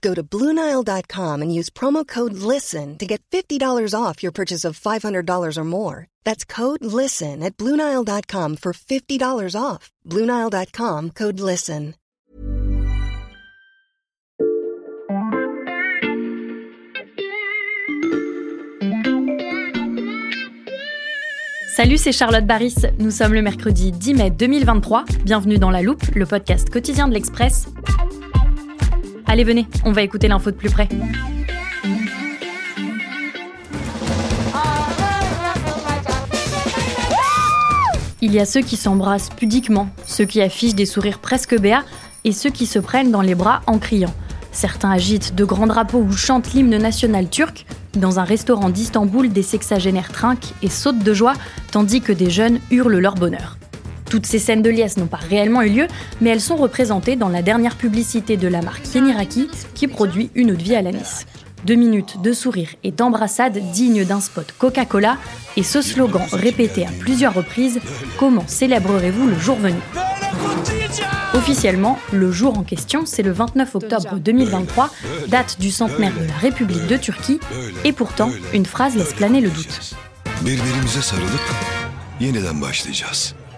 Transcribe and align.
Go 0.00 0.14
to 0.14 0.22
Bluenile.com 0.22 1.42
and 1.42 1.54
use 1.54 1.70
promo 1.70 2.06
code 2.06 2.34
LISTEN 2.34 2.98
to 2.98 3.06
get 3.06 3.22
$50 3.30 3.94
off 3.94 4.22
your 4.22 4.32
purchase 4.32 4.64
of 4.64 4.78
$500 4.78 5.56
or 5.56 5.64
more. 5.64 6.06
That's 6.24 6.44
code 6.44 6.84
LISTEN 6.84 7.42
at 7.42 7.56
Bluenile.com 7.56 8.56
for 8.56 8.72
$50 8.72 9.54
off. 9.60 9.90
Bluenile.com 10.06 11.10
code 11.10 11.40
LISTEN. 11.40 11.94
Salut, 21.78 21.96
c'est 21.96 22.10
Charlotte 22.10 22.44
Baris. 22.44 22.74
Nous 22.98 23.12
sommes 23.12 23.34
le 23.34 23.40
mercredi 23.40 23.92
10 23.92 24.14
mai 24.14 24.30
2023. 24.30 25.04
Bienvenue 25.24 25.58
dans 25.58 25.70
La 25.70 25.80
Loupe, 25.80 26.02
le 26.16 26.26
podcast 26.26 26.68
quotidien 26.70 27.06
de 27.06 27.14
l'Express. 27.14 27.68
Allez, 29.30 29.44
venez, 29.44 29.66
on 29.84 29.92
va 29.92 30.00
écouter 30.00 30.26
l'info 30.26 30.50
de 30.50 30.56
plus 30.56 30.70
près. 30.70 30.88
Il 38.22 38.32
y 38.32 38.40
a 38.40 38.46
ceux 38.46 38.62
qui 38.62 38.76
s'embrassent 38.76 39.28
pudiquement, 39.28 39.90
ceux 40.06 40.24
qui 40.24 40.40
affichent 40.40 40.74
des 40.74 40.86
sourires 40.86 41.18
presque 41.18 41.60
béats 41.60 41.84
et 42.24 42.32
ceux 42.32 42.48
qui 42.48 42.64
se 42.64 42.78
prennent 42.78 43.10
dans 43.10 43.20
les 43.20 43.34
bras 43.34 43.60
en 43.66 43.78
criant. 43.78 44.14
Certains 44.50 44.90
agitent 44.90 45.34
de 45.34 45.44
grands 45.44 45.66
drapeaux 45.66 46.00
ou 46.00 46.12
chantent 46.12 46.54
l'hymne 46.54 46.78
national 46.78 47.28
turc. 47.28 47.66
Dans 47.98 48.18
un 48.18 48.24
restaurant 48.24 48.70
d'Istanbul, 48.70 49.30
des 49.30 49.42
sexagénaires 49.42 50.10
trinquent 50.10 50.54
et 50.62 50.70
sautent 50.70 51.04
de 51.04 51.12
joie, 51.12 51.34
tandis 51.70 52.00
que 52.00 52.12
des 52.12 52.30
jeunes 52.30 52.60
hurlent 52.70 52.98
leur 52.98 53.14
bonheur. 53.14 53.57
Toutes 54.10 54.26
ces 54.26 54.38
scènes 54.38 54.62
de 54.62 54.70
liesse 54.70 54.96
n'ont 54.96 55.06
pas 55.06 55.18
réellement 55.18 55.62
eu 55.62 55.70
lieu, 55.70 55.86
mais 56.20 56.30
elles 56.30 56.40
sont 56.40 56.56
représentées 56.56 57.16
dans 57.16 57.28
la 57.28 57.42
dernière 57.42 57.76
publicité 57.76 58.36
de 58.36 58.48
la 58.48 58.62
marque 58.62 58.86
Yeniraki 58.94 59.48
qui 59.74 59.86
produit 59.86 60.30
une 60.34 60.52
eau 60.52 60.56
de 60.56 60.62
vie 60.62 60.76
à 60.76 60.82
l'anis. 60.82 61.26
Deux 61.64 61.74
minutes 61.74 62.22
de 62.22 62.32
sourire 62.32 62.70
et 62.84 62.92
d'embrassade 62.92 63.58
dignes 63.72 64.04
d'un 64.04 64.20
spot 64.20 64.54
Coca-Cola 64.56 65.18
et 65.56 65.62
ce 65.62 65.82
slogan 65.82 66.22
répété 66.32 66.86
à 66.86 66.90
plusieurs 67.00 67.34
reprises 67.34 67.80
Comment 68.16 68.46
célébrerez-vous 68.46 69.26
le 69.26 69.38
jour 69.38 69.56
venu? 69.56 69.78
Officiellement, 71.34 71.98
le 72.12 72.32
jour 72.32 72.58
en 72.58 72.62
question, 72.62 73.04
c'est 73.04 73.22
le 73.22 73.32
29 73.32 73.74
octobre 73.74 74.18
2023, 74.18 74.90
date 75.28 75.60
du 75.60 75.70
centenaire 75.70 76.14
de 76.18 76.26
la 76.26 76.34
République 76.34 76.86
de 76.86 76.96
Turquie, 76.96 77.38
et 77.84 77.92
pourtant, 77.92 78.30
une 78.54 78.66
phrase 78.66 78.96
laisse 78.96 79.12
planer 79.12 79.40
le 79.40 79.50
doute. 79.50 79.94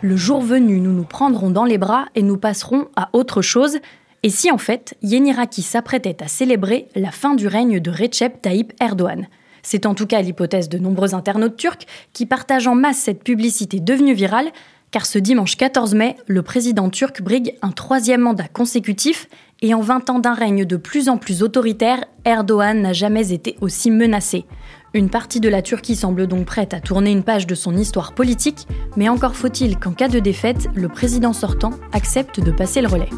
Le 0.03 0.17
jour 0.17 0.41
venu, 0.41 0.81
nous 0.81 0.93
nous 0.93 1.05
prendrons 1.05 1.51
dans 1.51 1.67
les 1.67 1.77
bras 1.77 2.07
et 2.15 2.23
nous 2.23 2.39
passerons 2.39 2.89
à 2.97 3.11
autre 3.13 3.43
chose. 3.43 3.79
Et 4.23 4.31
si 4.31 4.51
en 4.51 4.57
fait, 4.57 4.95
Yeniraki 5.03 5.61
s'apprêtait 5.61 6.23
à 6.23 6.29
célébrer 6.29 6.89
la 6.95 7.11
fin 7.11 7.35
du 7.35 7.47
règne 7.47 7.81
de 7.81 7.91
Recep 7.91 8.41
Tayyip 8.41 8.73
Erdogan? 8.81 9.29
C'est 9.63 9.85
en 9.85 9.95
tout 9.95 10.07
cas 10.07 10.23
l'hypothèse 10.23 10.71
de 10.71 10.79
nombreux 10.79 11.15
internautes 11.15 11.59
turcs 11.59 11.87
qui 12.15 12.25
partagent 12.25 12.67
en 12.67 12.75
masse 12.75 12.97
cette 12.97 13.23
publicité 13.23 13.79
devenue 13.79 14.15
virale, 14.15 14.51
car 14.91 15.05
ce 15.05 15.19
dimanche 15.19 15.59
14 15.59 15.95
mai, 15.95 16.17
le 16.27 16.41
président 16.41 16.89
turc 16.89 17.21
brigue 17.21 17.55
un 17.61 17.71
troisième 17.71 18.23
mandat 18.23 18.49
consécutif 18.49 19.29
et 19.61 19.75
en 19.75 19.83
20 19.83 20.09
ans 20.09 20.19
d'un 20.19 20.33
règne 20.33 20.65
de 20.65 20.77
plus 20.79 21.11
en 21.11 21.19
plus 21.19 21.43
autoritaire, 21.43 22.07
Erdogan 22.25 22.81
n'a 22.81 22.95
jamais 22.95 23.33
été 23.33 23.59
aussi 23.61 23.91
menacé. 23.91 24.47
Une 24.93 25.09
partie 25.09 25.39
de 25.39 25.49
la 25.49 25.63
Turquie 25.63 25.95
semble 25.95 26.27
donc 26.27 26.47
prête 26.47 26.75
à 26.75 26.81
tourner 26.81 27.13
une 27.13 27.23
page 27.23 27.47
de 27.47 27.55
son 27.55 27.77
histoire 27.77 28.13
politique, 28.13 28.67
mais 28.97 29.09
encore 29.09 29.37
faut-il 29.37 29.79
qu'en 29.79 29.93
cas 29.93 30.09
de 30.09 30.19
défaite, 30.19 30.67
le 30.75 30.89
président 30.89 31.33
sortant 31.33 31.71
accepte 31.93 32.41
de 32.41 32.51
passer 32.51 32.83
le 32.83 32.89
relais. 32.89 33.09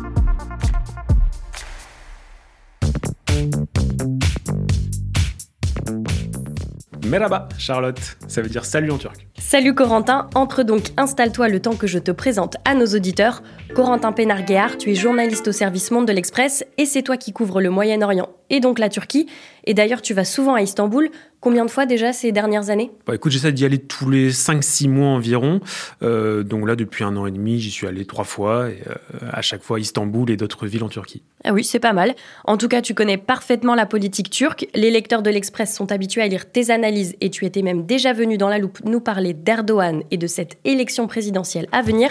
Merhaba, 7.06 7.48
Charlotte. 7.56 8.18
Ça 8.28 8.42
veut 8.42 8.50
dire 8.50 8.66
salut 8.66 8.90
en 8.90 8.98
turc. 8.98 9.26
Salut 9.44 9.74
Corentin, 9.74 10.30
entre 10.34 10.62
donc, 10.62 10.92
installe-toi 10.96 11.48
le 11.48 11.60
temps 11.60 11.76
que 11.76 11.86
je 11.86 11.98
te 11.98 12.10
présente 12.10 12.56
à 12.64 12.74
nos 12.74 12.86
auditeurs. 12.86 13.42
Corentin 13.74 14.12
Pénarguéard, 14.12 14.78
tu 14.78 14.90
es 14.90 14.94
journaliste 14.94 15.48
au 15.48 15.52
service 15.52 15.90
Monde 15.90 16.06
de 16.06 16.12
l'Express 16.12 16.64
et 16.78 16.86
c'est 16.86 17.02
toi 17.02 17.18
qui 17.18 17.32
couvres 17.32 17.60
le 17.60 17.68
Moyen-Orient 17.68 18.30
et 18.48 18.60
donc 18.60 18.78
la 18.78 18.88
Turquie. 18.88 19.26
Et 19.64 19.74
d'ailleurs, 19.74 20.02
tu 20.02 20.14
vas 20.14 20.24
souvent 20.24 20.54
à 20.54 20.62
Istanbul. 20.62 21.10
Combien 21.40 21.64
de 21.64 21.70
fois 21.70 21.86
déjà 21.86 22.12
ces 22.12 22.30
dernières 22.30 22.70
années? 22.70 22.92
Bah, 23.06 23.16
Écoute, 23.16 23.32
j'essaie 23.32 23.50
d'y 23.52 23.64
aller 23.64 23.78
tous 23.78 24.08
les 24.08 24.30
5-6 24.30 24.88
mois 24.88 25.08
environ. 25.08 25.60
Euh, 26.02 26.44
donc 26.44 26.68
là, 26.68 26.76
depuis 26.76 27.02
un 27.02 27.16
an 27.16 27.26
et 27.26 27.32
demi, 27.32 27.58
j'y 27.58 27.70
suis 27.70 27.86
allé 27.86 28.04
trois 28.04 28.24
fois, 28.24 28.70
et, 28.70 28.82
euh, 28.86 29.28
à 29.32 29.42
chaque 29.42 29.62
fois 29.62 29.80
Istanbul 29.80 30.30
et 30.30 30.36
d'autres 30.36 30.66
villes 30.66 30.84
en 30.84 30.88
Turquie. 30.88 31.22
Ah 31.44 31.52
oui, 31.52 31.64
c'est 31.64 31.80
pas 31.80 31.92
mal. 31.92 32.14
En 32.44 32.56
tout 32.56 32.68
cas, 32.68 32.80
tu 32.80 32.94
connais 32.94 33.16
parfaitement 33.16 33.74
la 33.74 33.86
politique 33.86 34.30
turque. 34.30 34.68
Les 34.74 34.90
lecteurs 34.90 35.22
de 35.22 35.30
l'Express 35.30 35.74
sont 35.74 35.90
habitués 35.90 36.22
à 36.22 36.28
lire 36.28 36.50
tes 36.50 36.70
analyses 36.70 37.16
et 37.20 37.30
tu 37.30 37.44
étais 37.44 37.62
même 37.62 37.86
déjà 37.86 38.12
venu 38.12 38.38
dans 38.38 38.48
la 38.48 38.58
loupe 38.58 38.78
nous 38.84 39.00
parler 39.00 39.31
d'Erdogan 39.34 40.02
et 40.10 40.16
de 40.16 40.26
cette 40.26 40.58
élection 40.64 41.06
présidentielle 41.06 41.68
à 41.72 41.82
venir. 41.82 42.10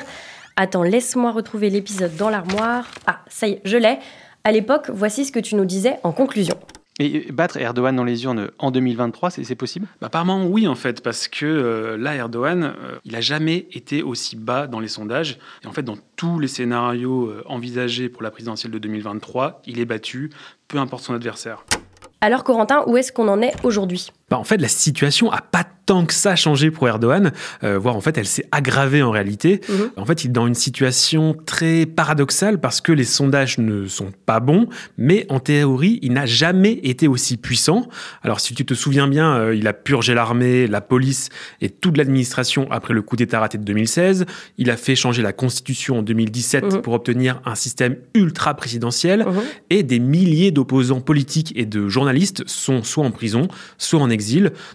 Attends, 0.56 0.84
laisse-moi 0.84 1.32
retrouver 1.32 1.70
l'épisode 1.70 2.16
dans 2.18 2.30
l'armoire. 2.30 2.90
Ah, 3.08 3.22
ça 3.28 3.48
y 3.48 3.54
est, 3.54 3.62
je 3.64 3.78
l'ai. 3.78 3.98
À 4.44 4.52
l'époque, 4.52 4.90
voici 4.94 5.26
ce 5.26 5.32
que 5.32 5.40
tu 5.40 5.56
nous 5.56 5.66
disais 5.66 5.98
en 6.04 6.12
conclusion. 6.12 6.58
Et 7.00 7.32
battre 7.32 7.58
Erdogan 7.58 7.96
dans 7.96 8.04
les 8.04 8.26
urnes 8.26 8.52
en 8.60 8.70
2023, 8.70 9.32
c'est 9.32 9.56
possible? 9.56 9.88
Bah, 10.02 10.08
Apparemment 10.08 10.46
oui 10.46 10.68
en 10.68 10.76
fait, 10.76 11.02
parce 11.02 11.28
que 11.28 11.46
euh, 11.46 11.98
là 11.98 12.14
Erdogan, 12.16 12.64
euh, 12.64 13.00
il 13.06 13.16
a 13.16 13.22
jamais 13.22 13.66
été 13.72 14.04
aussi 14.04 14.36
bas 14.36 14.68
dans 14.68 14.80
les 14.80 14.88
sondages. 14.88 15.40
Et 15.64 15.68
en 15.68 15.72
fait, 15.72 15.84
dans 15.84 15.98
tous 16.16 16.38
les 16.38 16.48
scénarios 16.48 17.28
euh, 17.28 17.44
envisagés 17.48 18.10
pour 18.10 18.22
la 18.22 18.30
présidentielle 18.30 18.72
de 18.72 18.78
2023, 18.78 19.62
il 19.66 19.80
est 19.80 19.86
battu, 19.86 20.30
peu 20.68 20.78
importe 20.78 21.04
son 21.04 21.16
adversaire. 21.16 21.66
Alors 22.20 22.44
Corentin, 22.44 22.84
où 22.86 22.98
est-ce 22.98 23.12
qu'on 23.12 23.30
en 23.30 23.42
est 23.42 23.54
aujourd'hui? 23.64 24.12
Bah, 24.32 24.40
En 24.40 24.44
fait, 24.44 24.58
la 24.58 24.68
situation 24.68 25.32
a 25.32 25.42
pas 25.42 25.66
tant 25.86 26.06
que 26.06 26.14
ça 26.14 26.36
changé 26.36 26.72
pour 26.72 26.88
Erdogan, 26.88 27.32
euh, 27.64 27.78
voire 27.78 27.96
en 27.96 28.02
fait 28.02 28.18
elle 28.18 28.26
s'est 28.26 28.46
aggravée 28.52 29.02
en 29.04 29.12
réalité. 29.12 29.60
Mhm. 29.68 29.92
En 29.98 30.06
fait, 30.06 30.24
il 30.24 30.28
est 30.28 30.34
dans 30.34 30.48
une 30.48 30.56
situation 30.56 31.36
très 31.46 31.86
paradoxale 31.86 32.62
parce 32.62 32.82
que 32.82 32.94
les 32.94 33.04
sondages 33.04 33.58
ne 33.58 33.88
sont 33.88 34.12
pas 34.26 34.40
bons, 34.40 34.68
mais 34.98 35.26
en 35.30 35.40
théorie, 35.40 36.00
il 36.02 36.14
n'a 36.14 36.26
jamais 36.26 36.80
été 36.84 37.10
aussi 37.10 37.36
puissant. 37.36 37.90
Alors 38.22 38.40
si 38.40 38.54
tu 38.54 38.66
te 38.66 38.74
souviens 38.74 39.08
bien, 39.08 39.36
euh, 39.36 39.56
il 39.56 39.68
a 39.68 39.74
purgé 39.74 40.14
l'armée, 40.14 40.66
la 40.68 40.80
police 40.80 41.30
et 41.60 41.70
toute 41.70 41.98
l'administration 41.98 42.68
après 42.72 42.94
le 42.94 43.02
coup 43.02 43.16
d'État 43.18 43.40
raté 43.40 43.58
de 43.58 43.64
2016. 43.64 44.26
Il 44.58 44.70
a 44.70 44.78
fait 44.78 44.96
changer 44.96 45.22
la 45.22 45.34
constitution 45.34 46.00
en 46.00 46.04
2017 46.04 46.64
mhm. 46.76 46.82
pour 46.82 46.94
obtenir 46.94 47.42
un 47.46 47.56
système 47.56 47.98
ultra 48.14 48.54
présidentiel 48.54 49.26
mhm. 49.26 49.42
et 49.70 49.84
des 49.84 50.00
milliers 50.00 50.52
d'opposants 50.52 51.02
politiques 51.02 51.54
et 51.56 51.66
de 51.66 51.90
journalistes 51.90 52.44
sont 52.48 52.84
soit 52.84 53.04
en 53.04 53.12
prison, 53.12 53.48
soit 53.78 54.00
en 54.00 54.10
exil. 54.10 54.21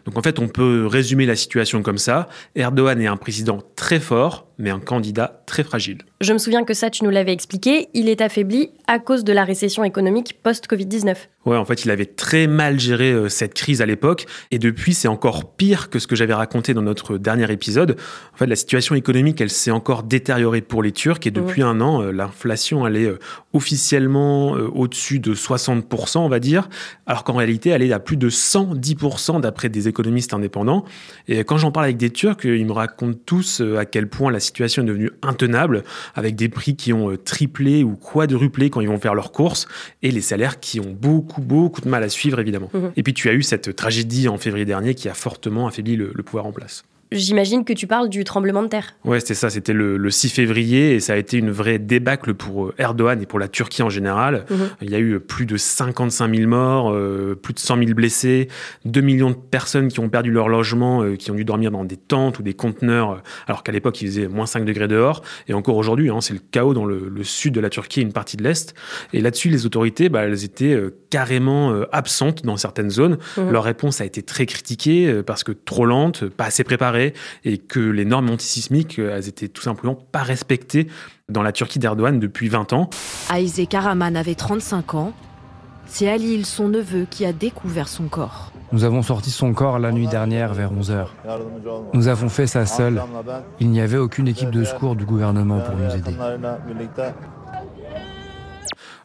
Donc 0.04 0.18
en 0.18 0.22
fait, 0.22 0.38
on 0.38 0.48
peut 0.48 0.86
résumer 0.86 1.26
la 1.26 1.36
situation 1.36 1.82
comme 1.82 1.98
ça. 1.98 2.28
Erdogan 2.54 3.00
est 3.00 3.06
un 3.06 3.16
président 3.16 3.62
très 3.76 4.00
fort, 4.00 4.46
mais 4.58 4.70
un 4.70 4.80
candidat 4.80 5.42
très 5.46 5.64
fragile. 5.64 5.98
Je 6.20 6.32
me 6.32 6.38
souviens 6.38 6.64
que 6.64 6.74
ça, 6.74 6.90
tu 6.90 7.04
nous 7.04 7.10
l'avais 7.10 7.32
expliqué, 7.32 7.88
il 7.94 8.08
est 8.08 8.20
affaibli 8.20 8.70
à 8.86 8.98
cause 8.98 9.24
de 9.24 9.32
la 9.32 9.44
récession 9.44 9.84
économique 9.84 10.40
post-Covid-19. 10.42 11.16
Ouais, 11.46 11.56
en 11.56 11.64
fait, 11.64 11.84
il 11.84 11.92
avait 11.92 12.06
très 12.06 12.48
mal 12.48 12.80
géré 12.80 13.12
euh, 13.12 13.28
cette 13.28 13.54
crise 13.54 13.80
à 13.80 13.86
l'époque. 13.86 14.26
Et 14.50 14.58
depuis, 14.58 14.94
c'est 14.94 15.06
encore 15.06 15.54
pire 15.54 15.90
que 15.90 16.00
ce 16.00 16.08
que 16.08 16.16
j'avais 16.16 16.34
raconté 16.34 16.74
dans 16.74 16.82
notre 16.82 17.18
dernier 17.18 17.50
épisode. 17.52 17.96
En 18.34 18.36
fait, 18.36 18.46
la 18.46 18.56
situation 18.56 18.96
économique, 18.96 19.40
elle 19.40 19.50
s'est 19.50 19.70
encore 19.70 20.02
détériorée 20.02 20.60
pour 20.60 20.82
les 20.82 20.90
Turcs. 20.90 21.24
Et 21.24 21.30
depuis 21.30 21.62
un 21.62 21.80
an, 21.80 22.02
euh, 22.02 22.10
l'inflation, 22.10 22.84
elle 22.84 22.96
est 22.96 23.06
euh, 23.06 23.20
officiellement 23.52 24.50
au-dessus 24.52 25.20
de 25.20 25.34
60%, 25.34 26.18
on 26.18 26.28
va 26.28 26.40
dire. 26.40 26.68
Alors 27.06 27.22
qu'en 27.22 27.34
réalité, 27.34 27.70
elle 27.70 27.82
est 27.82 27.92
à 27.92 28.00
plus 28.00 28.16
de 28.16 28.28
110% 28.28 29.40
d'après 29.40 29.68
des 29.68 29.86
économistes 29.86 30.34
indépendants. 30.34 30.84
Et 31.28 31.38
quand 31.44 31.58
j'en 31.58 31.70
parle 31.70 31.84
avec 31.86 31.96
des 31.96 32.10
Turcs, 32.10 32.44
ils 32.44 32.66
me 32.66 32.72
racontent 32.72 33.18
tous 33.24 33.62
à 33.78 33.86
quel 33.86 34.08
point 34.08 34.30
la 34.30 34.40
situation 34.40 34.82
est 34.82 34.86
devenue 34.86 35.10
intenable, 35.22 35.84
avec 36.14 36.34
des 36.36 36.48
prix 36.50 36.76
qui 36.76 36.92
ont 36.92 37.16
triplé 37.16 37.82
ou 37.82 37.94
quadruplé 37.94 38.68
quand 38.68 38.82
ils 38.82 38.88
vont 38.88 38.98
faire 38.98 39.14
leurs 39.14 39.32
courses, 39.32 39.68
et 40.02 40.10
les 40.10 40.20
salaires 40.20 40.60
qui 40.60 40.80
ont 40.80 40.92
beaucoup 40.92 41.35
beaucoup, 41.40 41.80
de 41.80 41.88
mal 41.88 42.02
à 42.02 42.08
suivre, 42.08 42.40
évidemment. 42.40 42.70
Mhm. 42.72 42.92
Et 42.96 43.02
puis 43.02 43.14
tu 43.14 43.28
as 43.28 43.32
eu 43.32 43.42
cette 43.42 43.74
tragédie 43.76 44.28
en 44.28 44.38
février 44.38 44.64
dernier 44.64 44.94
qui 44.94 45.08
a 45.08 45.14
fortement 45.14 45.66
affaibli 45.66 45.96
le 45.96 46.22
pouvoir 46.22 46.46
en 46.46 46.52
place. 46.52 46.84
J'imagine 47.12 47.64
que 47.64 47.72
tu 47.72 47.86
parles 47.86 48.08
du 48.08 48.24
tremblement 48.24 48.64
de 48.64 48.68
terre. 48.68 48.96
Ouais, 49.04 49.20
c'était 49.20 49.34
ça. 49.34 49.48
C'était 49.48 49.72
le, 49.72 50.10
6 50.10 50.28
février 50.30 50.94
et 50.94 51.00
ça 51.00 51.12
a 51.12 51.16
été 51.16 51.36
une 51.36 51.50
vraie 51.50 51.78
débâcle 51.78 52.34
pour 52.34 52.66
euh, 52.66 52.74
Erdogan 52.78 53.22
et 53.22 53.26
pour 53.26 53.38
la 53.38 53.46
Turquie 53.46 53.82
en 53.82 53.90
général. 53.90 54.44
Mhm. 54.50 54.70
Il 54.82 54.90
y 54.90 54.94
a 54.94 54.98
eu 54.98 55.20
plus 55.20 55.46
de 55.46 55.56
55 55.56 56.34
000 56.34 56.48
morts, 56.48 56.92
euh, 56.92 57.38
plus 57.40 57.54
de 57.54 57.60
100 57.60 57.78
000 57.78 57.94
blessés, 57.94 58.48
2 58.86 59.00
millions 59.02 59.30
de 59.30 59.36
personnes 59.36 59.88
qui 59.88 60.00
ont 60.00 60.08
perdu 60.08 60.32
leur 60.32 60.48
logement, 60.48 61.02
euh, 61.02 61.14
qui 61.14 61.30
ont 61.30 61.34
dû 61.34 61.44
dormir 61.44 61.70
dans 61.70 61.84
des 61.84 61.96
tentes 61.96 62.40
ou 62.40 62.42
des 62.42 62.54
conteneurs, 62.54 63.22
alors 63.46 63.62
qu'à 63.62 63.72
l'époque 63.72 64.00
il 64.02 64.08
faisait 64.08 64.28
moins 64.28 64.46
5 64.46 64.64
degrés 64.64 64.88
dehors. 64.88 65.22
Et 65.46 65.54
encore 65.54 65.76
aujourd'hui, 65.76 66.10
hein, 66.10 66.20
c'est 66.20 66.34
le 66.34 66.40
chaos 66.50 66.74
dans 66.74 66.86
le, 66.86 67.12
sud 67.22 67.54
de 67.54 67.60
la 67.60 67.70
Turquie 67.70 68.00
et 68.00 68.02
une 68.02 68.12
partie 68.12 68.36
de 68.36 68.42
l'Est. 68.42 68.74
Et 69.12 69.20
là-dessus, 69.20 69.48
les 69.48 69.66
autorités, 69.66 70.08
bah, 70.08 70.22
elles 70.22 70.44
étaient 70.44 70.78
carrément 71.10 71.74
absentes 71.92 72.44
dans 72.44 72.56
certaines 72.56 72.90
zones. 72.90 73.18
Mhm. 73.36 73.50
Leur 73.50 73.64
réponse 73.64 74.00
a 74.00 74.04
été 74.04 74.22
très 74.22 74.46
critiquée 74.46 75.22
parce 75.26 75.44
que 75.44 75.52
trop 75.52 75.86
lente, 75.86 76.28
pas 76.28 76.44
assez 76.44 76.62
préparée 76.62 76.95
et 76.96 77.58
que 77.58 77.80
les 77.80 78.04
normes 78.04 78.30
antisismiques, 78.30 78.98
euh, 78.98 79.16
elles 79.16 79.28
étaient 79.28 79.48
tout 79.48 79.62
simplement 79.62 79.94
pas 79.94 80.22
respectées 80.22 80.88
dans 81.28 81.42
la 81.42 81.52
Turquie 81.52 81.78
d'Erdogan 81.78 82.18
depuis 82.20 82.48
20 82.48 82.72
ans. 82.72 82.90
Aïzé 83.30 83.66
Karaman 83.66 84.16
avait 84.16 84.34
35 84.34 84.94
ans. 84.94 85.12
C'est 85.86 86.08
Halil, 86.08 86.44
son 86.44 86.68
neveu, 86.68 87.06
qui 87.08 87.24
a 87.24 87.32
découvert 87.32 87.88
son 87.88 88.08
corps. 88.08 88.52
Nous 88.72 88.84
avons 88.84 89.02
sorti 89.02 89.30
son 89.30 89.54
corps 89.54 89.78
la 89.78 89.92
nuit 89.92 90.08
dernière 90.08 90.52
vers 90.52 90.72
11h. 90.72 91.06
Nous 91.94 92.08
avons 92.08 92.28
fait 92.28 92.48
ça 92.48 92.66
seul. 92.66 93.00
Il 93.60 93.70
n'y 93.70 93.80
avait 93.80 93.96
aucune 93.96 94.26
équipe 94.26 94.50
de 94.50 94.64
secours 94.64 94.96
du 94.96 95.04
gouvernement 95.04 95.60
pour 95.60 95.76
nous 95.76 95.94
aider. 95.94 96.16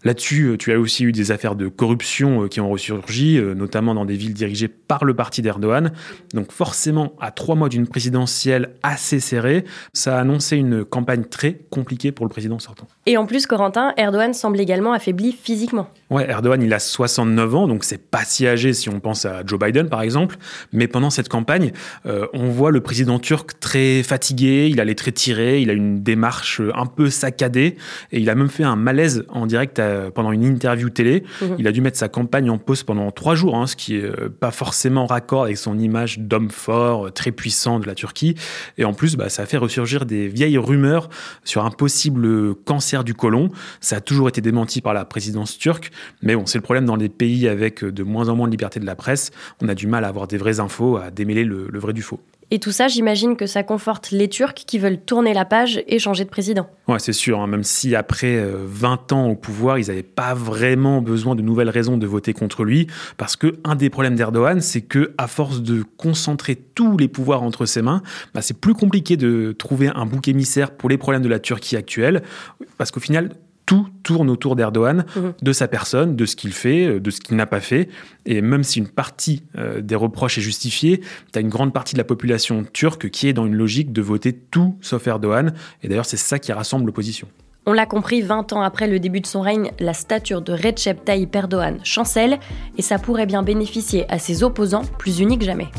Là-dessus, 0.04 0.46
euh, 0.46 0.58
tu 0.58 0.74
as 0.74 0.80
aussi 0.80 1.04
eu 1.04 1.12
des 1.12 1.32
affaires 1.32 1.56
de 1.56 1.68
corruption 1.68 2.44
euh, 2.44 2.48
qui 2.48 2.60
ont 2.60 2.70
ressurgi, 2.70 3.38
euh, 3.38 3.54
notamment 3.54 3.94
dans 3.94 4.06
des 4.06 4.16
villes 4.16 4.34
dirigées 4.34 4.68
par 4.68 5.06
le 5.06 5.14
parti 5.14 5.44
d'Erdogan. 5.44 5.92
Donc 6.34 6.52
forcément, 6.52 7.14
à 7.20 7.30
trois 7.30 7.56
mois 7.56 7.70
d'une 7.70 7.88
présidentielle 7.88 8.72
assez 8.82 9.20
serrée, 9.20 9.64
ça 9.94 10.18
a 10.18 10.22
annoncé 10.22 10.58
une 10.58 10.84
campagne 10.84 11.26
très 11.26 11.60
compliquée 11.70 12.12
pour 12.12 12.26
le 12.26 12.32
président 12.32 12.58
sortant. 12.58 12.88
Et 13.06 13.16
en 13.16 13.28
plus, 13.28 13.46
Corentin, 13.46 13.94
Erdogan 13.96 14.34
semble 14.34 14.60
également 14.60 14.94
affaibli 14.94 15.34
physiquement. 15.34 15.88
Ouais, 16.10 16.28
Erdogan, 16.28 16.64
il 16.64 16.74
a 16.74 16.80
69 16.80 17.56
ans, 17.56 17.68
donc 17.68 17.84
c'est 17.84 18.10
pas 18.10 18.24
si 18.26 18.48
âgé 18.48 18.74
si 18.74 18.90
on 18.90 19.00
pense 19.00 19.26
à 19.26 19.44
Joe 19.46 19.60
Biden, 19.60 19.88
par 19.88 20.02
exemple. 20.02 20.38
Mais 20.74 20.88
pendant 20.88 21.12
cette 21.12 21.30
campagne, 21.30 21.72
on 22.06 22.50
voit 22.50 22.72
le 22.72 22.82
président 22.82 23.20
turc 23.20 23.60
très 23.60 24.04
fatigué, 24.04 24.68
il 24.70 24.80
allait 24.80 24.96
très 24.96 25.12
tiré, 25.12 25.62
il 25.62 25.70
a 25.70 25.74
une 25.74 26.04
démarche 26.04 26.62
un 26.76 26.86
peu 26.86 27.10
saccadée, 27.10 27.78
et 28.12 28.20
il 28.20 28.30
a 28.30 28.36
même 28.36 28.50
fait 28.50 28.64
un 28.64 28.76
malaise 28.76 29.26
en 29.30 29.46
direct 29.46 29.80
à 29.80 29.91
euh, 29.92 30.12
pendant 30.12 30.32
une 30.32 30.44
interview 30.44 30.90
télé. 30.90 31.24
Mhm. 31.42 31.56
Il 31.60 31.68
a 31.68 31.72
dû 31.72 31.82
mettre 31.82 31.98
sa 31.98 32.10
campagne 32.10 32.50
en 32.50 32.58
pause 32.58 32.84
pendant 32.84 33.12
trois 33.12 33.36
jours, 33.36 33.56
hein, 33.56 33.68
ce 33.68 33.76
qui 33.76 33.96
est 33.96 34.04
euh, 34.04 34.30
pas 34.30 34.52
forcément 34.52 35.06
raccord 35.06 35.44
avec 35.44 35.58
son 35.58 35.78
image 35.78 36.20
d'homme 36.20 36.50
fort, 36.50 37.08
euh, 37.08 37.10
très 37.12 37.32
puissant 37.32 37.80
de 37.80 37.88
la 37.88 37.96
Turquie. 37.96 38.36
Et 38.78 38.86
en 38.86 38.94
plus, 38.94 39.16
bah, 39.16 39.30
ça 39.30 39.44
a 39.44 39.46
fait 39.46 39.58
ressurgir 39.58 40.06
des 40.06 40.28
vieilles 40.28 40.58
rumeurs 40.58 41.10
sur 41.44 41.66
un 41.66 41.72
possible 41.72 42.56
cancer 42.66 43.04
du 43.04 43.14
côlon. 43.14 43.50
Ça 43.80 43.98
a 43.98 44.02
toujours 44.02 44.30
été 44.30 44.42
démenti 44.42 44.82
par 44.82 44.94
la 44.94 45.06
présidence 45.06 45.58
turque, 45.58 45.92
mais 46.22 46.36
bon, 46.36 46.46
c'est 46.46 46.58
le 46.58 46.64
problème 46.64 46.86
dans 46.86 46.96
les 46.96 47.10
pays 47.10 47.48
avec 47.48 47.84
de 47.84 48.04
moins 48.04 48.30
en 48.30 48.36
moins 48.36 48.48
de 48.48 48.52
liberté 48.52 48.80
de 48.80 48.86
la 48.86 48.96
presse. 48.96 49.32
On 49.62 49.68
a 49.68 49.76
du 49.76 49.88
mal 49.88 50.06
à 50.06 50.08
avoir 50.08 50.28
des 50.28 50.38
vraies 50.38 50.60
infos, 50.60 50.98
à 50.98 51.12
démêler 51.12 51.44
le 51.44 51.80
vrai 51.80 51.94
du 51.94 52.02
faux. 52.02 52.20
Et 52.54 52.60
tout 52.60 52.74
ça, 52.74 52.90
j'imagine 52.90 53.38
que 53.38 53.46
ça 53.46 53.64
conforte 53.64 54.12
les 54.12 54.28
Turcs 54.28 54.54
qui 54.54 54.78
veulent 54.78 55.00
tourner 55.00 55.34
la 55.34 55.46
page 55.46 55.82
et 55.88 56.00
changer 56.00 56.26
de 56.26 56.30
président. 56.30 56.70
Ouais, 56.90 57.00
c'est 57.00 57.14
sûr. 57.14 57.40
Hein. 57.40 57.48
même 57.48 57.64
si 57.64 57.96
après 57.96 58.46
20 58.46 59.14
euh, 59.14 59.16
ans 59.16 59.28
au 59.30 59.36
pouvoir, 59.36 59.80
ils 59.80 59.88
n'avaient 59.88 60.04
pas 60.04 60.34
vraiment 60.34 61.02
besoin 61.02 61.36
de 61.36 61.42
nouvelles 61.42 61.70
raisons 61.70 61.96
de 61.96 62.06
voter 62.06 62.34
contre 62.34 62.66
lui, 62.66 62.88
parce 63.16 63.38
que 63.38 63.56
un 63.64 63.76
des 63.76 63.90
problèmes 63.90 64.16
d'Erdogan, 64.16 64.60
c'est 64.60 64.82
que 64.82 65.14
à 65.18 65.28
force 65.28 65.62
de 65.62 65.86
concentrer 65.96 66.58
tous 66.58 66.98
les 66.98 67.08
pouvoirs 67.08 67.42
entre 67.42 67.66
ses 67.66 67.82
mains, 67.82 68.02
bah, 68.34 68.42
c'est 68.42 68.60
plus 68.60 68.74
compliqué 68.74 69.16
de 69.16 69.54
trouver 69.58 69.90
un 69.96 70.06
bouc 70.06 70.28
émissaire 70.28 70.72
pour 70.72 70.90
les 70.90 70.98
problèmes 70.98 71.22
de 71.22 71.30
la 71.30 71.40
Turquie 71.40 71.78
actuelle, 71.78 72.22
parce 72.78 72.92
qu'au 72.92 73.00
final, 73.00 73.30
tout 73.72 73.88
tourne 74.04 74.30
autour 74.30 74.58
d'Erdogan, 74.58 75.06
mhm. 75.16 75.34
de 75.42 75.54
sa 75.54 75.70
personne, 75.70 76.18
de 76.18 76.26
ce 76.26 76.36
qu'il 76.36 76.52
fait, 76.52 76.88
euh, 76.88 77.00
de 77.00 77.10
ce 77.10 77.22
qu'il 77.22 77.38
n'a 77.38 77.46
pas 77.46 77.62
fait. 77.62 77.88
Et 78.26 78.42
même 78.42 78.66
si 78.66 78.80
une 78.80 78.90
partie 78.90 79.44
euh, 79.58 79.80
des 79.80 79.96
reproches 79.96 80.38
est 80.38 80.42
justifiée, 80.42 81.00
tu 81.32 81.40
as 81.40 81.42
une 81.42 81.48
grande 81.48 81.72
partie 81.72 81.94
de 81.94 81.98
la 81.98 82.04
population 82.04 82.66
turque 82.74 83.10
qui 83.10 83.30
est 83.30 83.34
dans 83.34 83.46
une 83.46 83.56
logique 83.56 83.94
de 83.94 84.02
voter 84.02 84.34
tout 84.34 84.76
sauf 84.82 85.08
Erdogan. 85.08 85.54
Et 85.84 85.88
d'ailleurs, 85.88 86.06
c'est 86.06 86.18
ça 86.18 86.38
qui 86.38 86.52
rassemble 86.52 86.86
l'opposition. 86.86 87.30
On 87.66 87.72
l'a 87.72 87.86
compris, 87.86 88.22
20 88.22 88.52
ans 88.52 88.62
après 88.62 88.90
le 88.90 89.00
début 89.00 89.22
de 89.22 89.26
son 89.26 89.40
règne, 89.40 89.72
la 89.80 89.94
stature 89.94 90.42
de 90.42 90.52
Recep 90.52 91.06
Tayyip 91.06 91.34
Erdogan 91.34 91.80
chancelle 91.86 92.40
et 92.78 92.82
ça 92.82 93.00
pourrait 93.00 93.26
bien 93.26 93.42
bénéficier 93.42 94.04
à 94.12 94.20
ses 94.20 94.44
opposants 94.44 94.84
plus 94.98 95.22
unis 95.22 95.40
que 95.40 95.46
jamais. 95.46 95.70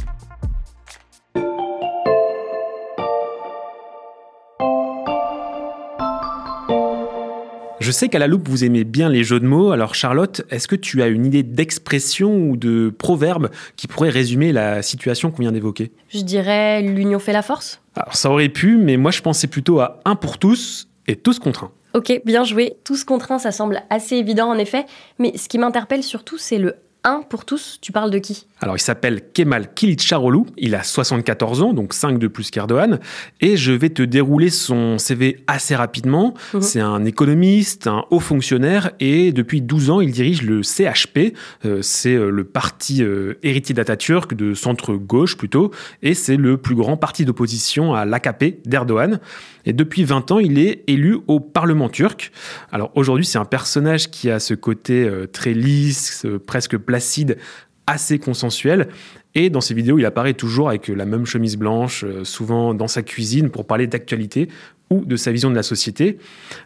Je 7.83 7.91
sais 7.91 8.09
qu'à 8.09 8.21
la 8.21 8.29
loupe, 8.29 8.49
vous 8.49 8.63
aimez 8.63 8.85
bien 8.85 9.09
les 9.09 9.25
jeux 9.25 9.41
de 9.41 9.45
mots. 9.45 9.73
Alors 9.73 9.97
Charlotte, 9.97 10.43
est-ce 10.51 10.69
que 10.69 10.77
tu 10.77 11.03
as 11.03 11.09
une 11.09 11.27
idée 11.27 11.43
d'expression 11.43 12.37
ou 12.37 12.57
de 12.57 12.95
proverbe 12.97 13.51
qui 13.75 13.89
pourrait 13.89 14.09
résumer 14.09 14.53
la 14.53 14.83
situation 14.83 15.33
qu'on 15.33 15.43
vient 15.43 15.51
d'évoquer? 15.51 15.91
Je 16.09 16.21
dirais 16.21 16.81
l'union 16.81 17.19
fait 17.19 17.33
la 17.33 17.43
force. 17.43 17.81
Alors 17.97 18.15
ça 18.15 18.31
aurait 18.31 18.51
pu, 18.51 18.77
mais 18.77 18.97
moi 18.97 19.11
je 19.11 19.21
pensais 19.21 19.49
plutôt 19.49 19.81
à 19.81 20.01
un 20.05 20.15
pour 20.15 20.39
tous 20.39 20.89
et 21.09 21.17
tous 21.17 21.41
contre 21.41 21.65
un. 21.65 21.73
Ok, 21.95 22.23
bien 22.25 22.45
joué. 22.45 22.77
Tous 22.85 23.03
contre 23.03 23.33
un, 23.33 23.41
ça 23.41 23.51
semble 23.51 23.83
assez 23.91 24.15
évident 24.15 24.49
en 24.49 24.59
effet. 24.59 24.87
Mais 25.19 25.37
ce 25.37 25.49
qui 25.49 25.59
m'interpelle 25.59 26.05
surtout, 26.05 26.39
c'est 26.39 26.59
le 26.59 26.77
un 27.05 27.23
pour 27.23 27.45
tous, 27.45 27.79
tu 27.81 27.91
parles 27.91 28.11
de 28.11 28.19
qui? 28.19 28.47
Alors, 28.61 28.77
il 28.77 28.81
s'appelle 28.81 29.23
Kemal 29.33 29.75
Kilicdaroglu, 29.75 30.45
il 30.57 30.77
a 30.77 30.85
74 30.85 31.63
ans, 31.63 31.73
donc 31.73 31.95
5 31.95 32.19
de 32.19 32.29
plus 32.29 32.51
qu'Erdogan, 32.51 33.01
et 33.41 33.57
je 33.57 33.73
vais 33.73 33.89
te 33.89 34.03
dérouler 34.03 34.51
son 34.51 34.99
CV 34.99 35.43
assez 35.49 35.75
rapidement. 35.75 36.35
Mhm. 36.55 36.63
C'est 36.63 36.81
un 36.81 37.05
économiste, 37.05 37.89
un 37.89 38.05
haut 38.11 38.21
fonctionnaire, 38.21 38.93
et 39.01 39.33
depuis 39.33 39.63
12 39.63 39.91
ans, 39.91 40.01
il 40.01 40.13
dirige 40.13 40.43
le 40.43 40.63
CHP, 40.63 41.35
euh, 41.65 41.83
c'est 41.83 42.15
euh, 42.15 42.31
le 42.31 42.45
parti 42.45 43.03
euh, 43.03 43.35
héritier 43.43 43.75
d'Atatürk, 43.75 44.35
de 44.35 44.55
centre-gauche 44.55 45.37
plutôt, 45.37 45.73
et 46.03 46.15
c'est 46.15 46.37
le 46.37 46.57
plus 46.57 46.77
grand 46.77 46.97
parti 46.97 47.25
d'opposition 47.25 47.95
à 47.95 48.05
l'AKP 48.05 48.63
d'Erdogan. 48.65 49.19
Et 49.65 49.73
depuis 49.73 50.05
20 50.05 50.33
ans, 50.33 50.39
il 50.39 50.59
est 50.59 50.83
élu 50.87 51.19
au 51.27 51.41
Parlement 51.41 51.89
turc. 51.89 52.33
Alors 52.73 52.91
aujourd'hui, 52.95 53.25
c'est 53.25 53.39
un 53.39 53.45
personnage 53.45 54.11
qui 54.11 54.31
a 54.31 54.41
ce 54.41 54.55
côté 54.55 55.05
euh, 55.05 55.27
très 55.27 55.53
lisse, 55.53 56.27
presque 56.47 56.77
placide, 56.93 57.39
assez 57.87 58.19
consensuel. 58.19 58.89
Et 59.35 59.49
dans 59.49 59.63
ses 59.63 59.73
vidéos, 59.73 59.99
il 59.99 60.05
apparaît 60.05 60.35
toujours 60.35 60.69
avec 60.69 60.89
la 60.89 61.07
même 61.07 61.25
chemise 61.25 61.57
blanche, 61.57 62.05
euh, 62.05 62.23
souvent 62.23 62.75
dans 62.75 62.87
sa 62.87 63.03
cuisine, 63.03 63.49
pour 63.49 63.67
parler 63.67 63.87
d'actualité 63.87 64.49
ou 64.91 65.07
de 65.07 65.17
sa 65.17 65.33
vision 65.33 65.49
de 65.49 65.55
la 65.55 65.63
société. 65.63 66.19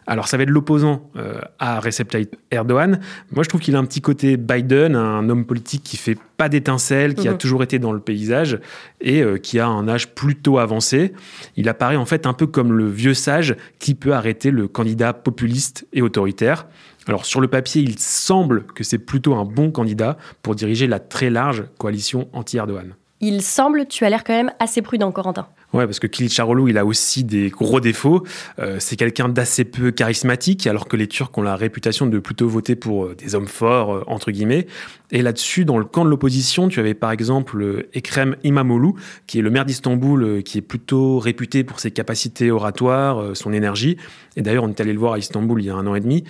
Alors 0.05 0.27
ça 0.27 0.35
va 0.35 0.43
être 0.43 0.49
l'opposant 0.49 1.09
euh, 1.15 1.39
à 1.59 1.79
Recep 1.79 2.09
Tayyip 2.09 2.35
Erdogan. 2.51 2.99
Moi 3.31 3.43
je 3.45 3.47
trouve 3.47 3.61
qu'il 3.61 3.73
a 3.77 3.79
un 3.79 3.85
petit 3.85 4.01
côté 4.01 4.35
Biden, 4.35 4.97
un 4.97 5.29
homme 5.29 5.45
politique 5.45 5.83
qui 5.83 5.95
fait 5.95 6.17
pas 6.35 6.49
d'étincelles, 6.49 7.15
qui 7.15 7.29
a 7.29 7.31
mhm. 7.31 7.37
toujours 7.37 7.63
été 7.63 7.79
dans 7.79 7.93
le 7.93 8.01
paysage 8.01 8.59
et 8.99 9.23
euh, 9.23 9.37
qui 9.37 9.59
a 9.59 9.67
un 9.67 9.87
âge 9.87 10.13
plutôt 10.13 10.59
avancé. 10.59 11.13
Il 11.55 11.69
apparaît 11.69 11.95
en 11.95 12.05
fait 12.05 12.25
un 12.25 12.33
peu 12.33 12.47
comme 12.47 12.73
le 12.73 12.89
vieux 12.89 13.13
sage 13.13 13.55
qui 13.79 13.95
peut 13.95 14.13
arrêter 14.13 14.51
le 14.51 14.67
candidat 14.67 15.13
populiste 15.13 15.87
et 15.93 16.01
autoritaire. 16.01 16.67
Alors 17.07 17.25
sur 17.25 17.39
le 17.39 17.47
papier, 17.47 17.81
il 17.81 17.97
semble 17.99 18.65
que 18.65 18.83
c'est 18.83 18.97
plutôt 18.97 19.35
un 19.35 19.45
bon 19.45 19.71
candidat 19.71 20.17
pour 20.41 20.55
diriger 20.55 20.87
la 20.87 20.99
très 20.99 21.29
large 21.29 21.65
coalition 21.77 22.27
anti-Erdogan. 22.33 22.95
Il 23.21 23.41
semble, 23.41 23.87
tu 23.87 24.05
as 24.05 24.09
l'air 24.09 24.23
quand 24.23 24.33
même 24.33 24.51
assez 24.59 24.81
prudent, 24.81 25.11
Corentin. 25.11 25.47
Ouais, 25.73 25.85
parce 25.85 25.99
que 25.99 26.07
Kılıçdaroğlu, 26.07 26.69
il 26.69 26.77
a 26.77 26.85
aussi 26.85 27.25
des 27.25 27.49
gros 27.49 27.81
défauts. 27.81 28.23
Euh, 28.57 28.77
c'est 28.79 28.95
quelqu'un 28.95 29.27
d'assez 29.27 29.65
peu 29.65 29.91
charismatique, 29.91 30.65
alors 30.65 30.87
que 30.87 30.95
les 30.95 31.07
Turcs 31.07 31.31
ont 31.35 31.41
la 31.41 31.57
réputation 31.57 32.07
de 32.07 32.19
plutôt 32.19 32.47
voter 32.47 32.77
pour 32.77 33.05
euh, 33.05 33.15
des 33.15 33.35
hommes 33.35 33.47
forts, 33.47 33.93
euh, 33.93 34.03
entre 34.07 34.31
guillemets. 34.31 34.65
Et 35.11 35.21
là-dessus, 35.21 35.65
dans 35.65 35.77
le 35.77 35.83
camp 35.83 36.05
de 36.05 36.09
l'opposition, 36.09 36.69
tu 36.69 36.79
avais 36.79 36.93
par 36.93 37.11
exemple 37.11 37.85
Ekrem 37.93 38.37
Imamoglu, 38.45 38.93
qui 39.25 39.39
est 39.39 39.41
le 39.41 39.49
maire 39.49 39.65
d'Istanbul, 39.65 40.43
qui 40.43 40.57
est 40.57 40.61
plutôt 40.61 41.19
réputé 41.19 41.63
pour 41.63 41.79
ses 41.79 41.91
capacités 41.91 42.51
oratoires, 42.51 43.33
son 43.33 43.53
énergie. 43.53 43.95
Et 44.35 44.41
d'ailleurs, 44.41 44.65
on 44.65 44.69
est 44.69 44.81
allé 44.81 44.91
le 44.91 44.99
voir 44.99 45.13
à 45.13 45.17
Istanbul 45.17 45.61
il 45.61 45.67
y 45.67 45.69
a 45.69 45.75
un 45.75 45.87
an 45.87 45.95
et 45.95 46.01
demi. 46.01 46.25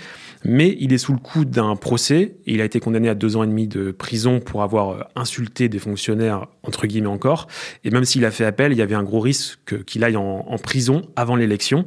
Mais 0.46 0.78
il 0.80 0.94
est 0.94 1.00
sous 1.00 1.12
le 1.12 1.18
coup 1.18 1.44
d'un 1.44 1.76
procès. 1.76 2.36
Il 2.46 2.62
a 2.62 2.66
été 2.66 2.80
condamné 2.80 3.10
à 3.10 3.16
deux 3.16 3.36
ans 3.36 3.44
et 3.44 3.48
demi 3.48 3.68
de 3.68 3.90
prison 3.90 4.40
pour 4.40 4.62
avoir 4.62 5.10
insulté 5.16 5.70
des 5.70 5.80
fonctionnaires, 5.80 6.46
entre 6.62 6.86
guillemets 6.86 7.08
encore. 7.08 7.48
Et 7.84 7.90
même 7.90 8.06
s'il 8.06 8.26
a 8.26 8.32
fait 8.32 8.46
appel, 8.46 8.74
il 8.74 8.78
y 8.78 8.84
avait 8.84 8.94
un 8.94 9.04
gros 9.04 9.20
risque 9.20 9.37
qu'il 9.86 10.04
aille 10.04 10.18
en, 10.18 10.58
prison 10.62 11.04
avant 11.16 11.36
l'élection. 11.36 11.86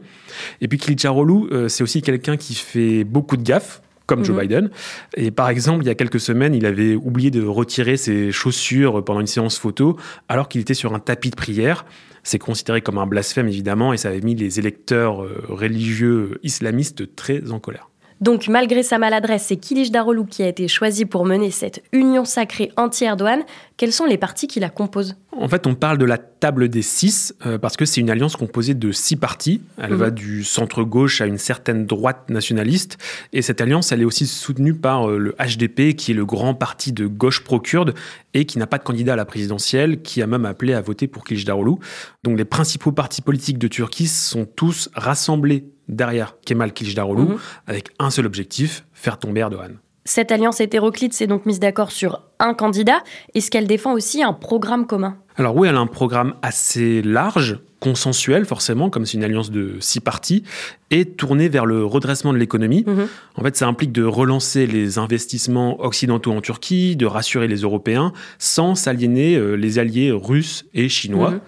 Et 0.61 0.69
puis 0.69 0.79
Kılıçdaroğlu, 0.79 1.53
euh, 1.53 1.69
c'est 1.69 1.83
aussi 1.83 2.03
quelqu'un 2.03 2.37
qui 2.37 2.55
fait 2.55 3.05
beaucoup 3.05 3.37
de 3.37 3.43
gaffes 3.43 3.83
comme 4.07 4.25
Joe 4.25 4.35
mhm. 4.35 4.43
Biden. 4.43 4.71
Et 5.17 5.31
par 5.31 5.49
exemple, 5.49 5.85
il 5.85 5.87
y 5.87 5.91
a 5.91 5.95
quelques 5.95 6.21
semaines, 6.21 6.55
il 6.55 6.67
avait 6.67 6.97
oublié 6.97 7.31
de 7.31 7.45
retirer 7.45 7.97
ses 7.97 8.33
chaussures 8.33 9.05
pendant 9.05 9.21
une 9.21 9.29
séance 9.29 9.59
photo 9.59 9.97
alors 10.29 10.49
qu'il 10.49 10.61
était 10.61 10.75
sur 10.75 10.95
un 10.95 10.99
tapis 10.99 11.31
de 11.31 11.37
prière. 11.37 11.85
C'est 12.23 12.39
considéré 12.39 12.83
comme 12.83 12.99
un 12.99 13.07
blasphème, 13.07 13.49
évidemment, 13.49 13.93
et 13.93 13.97
ça 13.97 14.09
avait 14.09 14.21
mis 14.21 14.35
les 14.35 14.59
électeurs 14.59 15.23
euh, 15.23 15.43
religieux 15.49 16.39
islamistes 16.43 17.15
très 17.15 17.51
en 17.51 17.61
colère. 17.61 17.89
Donc, 18.21 18.49
malgré 18.49 18.83
sa 18.83 18.99
maladresse, 18.99 19.47
c'est 19.47 19.57
Kilij 19.57 19.91
Darolou 19.91 20.27
qui 20.27 20.43
a 20.43 20.49
été 20.49 20.69
choisi 20.69 21.07
pour 21.07 21.25
mener 21.25 21.51
cette 21.51 21.83
union 21.93 22.27
sacrée 22.27 22.71
anti-Erdogan. 22.77 23.43
Quels 23.81 23.93
sont 23.93 24.05
les 24.05 24.19
partis 24.19 24.47
qui 24.47 24.61
la 24.61 24.69
composent? 24.69 25.17
En 25.33 25.49
fait, 25.49 25.67
on 25.67 25.75
parle 25.75 25.97
de 25.97 26.05
la 26.05 26.19
table 26.19 26.69
des 26.69 26.83
six 26.83 27.35
euh, 27.47 27.57
parce 27.57 27.79
que 27.79 27.87
c'est 27.87 28.03
une 28.03 28.11
alliance 28.11 28.37
composée 28.37 28.75
de 28.75 28.93
six 28.93 29.17
partis. 29.17 29.63
Elle 29.79 29.95
va 29.95 30.09
mhm. 30.09 30.15
du 30.17 30.45
centre-gauche 30.45 31.23
à 31.23 31.27
une 31.27 31.39
certaine 31.39 31.87
droite 31.87 32.29
nationaliste. 32.29 32.99
Et 33.33 33.41
cette 33.41 33.63
alliance, 33.63 33.91
elle 33.91 34.03
est 34.03 34.05
aussi 34.05 34.27
soutenue 34.27 34.75
par 34.75 35.09
euh, 35.09 35.17
le 35.17 35.35
HDP, 35.39 35.97
qui 35.97 36.11
est 36.11 36.15
le 36.15 36.27
grand 36.27 36.53
parti 36.53 36.93
de 36.93 37.07
gauche 37.07 37.43
pro-kurde 37.43 37.95
et 38.35 38.45
qui 38.45 38.59
n'a 38.59 38.67
pas 38.67 38.77
de 38.77 38.83
candidat 38.83 39.15
à 39.15 39.17
la 39.17 39.25
présidentielle, 39.25 40.03
qui 40.03 40.21
a 40.21 40.27
même 40.27 40.45
appelé 40.45 40.75
à 40.75 40.83
voter 40.83 41.09
pour 41.09 41.25
Kılıçdaroğlu. 41.25 41.77
Donc, 42.23 42.37
les 42.37 42.45
principaux 42.45 42.93
partis 42.93 43.23
politiques 43.23 43.57
de 43.57 43.69
Turquie 43.69 44.09
sont 44.09 44.45
tous 44.45 44.91
rassemblés 44.95 45.65
derrière 45.89 46.37
Kemal 46.45 46.75
Kılıçdaroğlu 46.75 47.23
mhm. 47.23 47.39
avec 47.67 47.89
un 47.99 48.11
seul 48.11 48.27
objectif, 48.27 48.85
faire 48.93 49.19
tomber 49.19 49.41
Erdogan. 49.41 49.79
Cette 50.05 50.33
alliance 50.33 50.61
hétéroclite 50.61 51.13
s'est 51.13 51.27
donc 51.27 51.47
mise 51.47 51.61
d'accord 51.61 51.93
sur 51.93 52.23
un 52.39 52.55
candidat. 52.55 53.03
Est-ce 53.35 53.51
qu'elle 53.51 53.67
défend 53.67 53.93
aussi 53.93 54.23
un 54.23 54.33
programme 54.33 54.87
commun? 54.87 55.17
Alors 55.37 55.57
oui, 55.57 55.69
elle 55.69 55.77
a 55.77 55.81
un 55.81 55.87
programme 55.87 56.35
assez 56.43 57.03
large, 57.03 57.61
consensuel 57.81 58.45
forcément, 58.45 58.91
comme 58.91 59.07
c'est 59.07 59.17
une 59.17 59.25
alliance 59.25 59.51
de 59.51 59.77
six 59.81 60.01
partis, 60.01 60.43
et 60.91 61.05
tournée 61.05 61.49
vers 61.49 61.67
le 61.67 61.85
redressement 61.85 62.33
de 62.33 62.39
l'économie. 62.39 62.85
Mhm. 62.87 63.09
En 63.37 63.43
fait, 63.43 63.57
ça 63.57 63.67
implique 63.67 63.93
de 63.93 64.03
relancer 64.03 64.67
les 64.67 64.99
investissements 64.99 65.81
occidentaux 65.83 66.33
en 66.33 66.41
Turquie, 66.41 66.97
de 66.97 67.07
rassurer 67.07 67.49
les 67.49 67.61
Européens, 67.61 68.13
sans 68.39 68.75
s'aliéner 68.75 69.37
euh, 69.37 69.55
les 69.55 69.79
alliés 69.79 70.13
russes 70.13 70.67
et 70.75 70.89
chinois. 70.89 71.31
Mhm. 71.31 71.41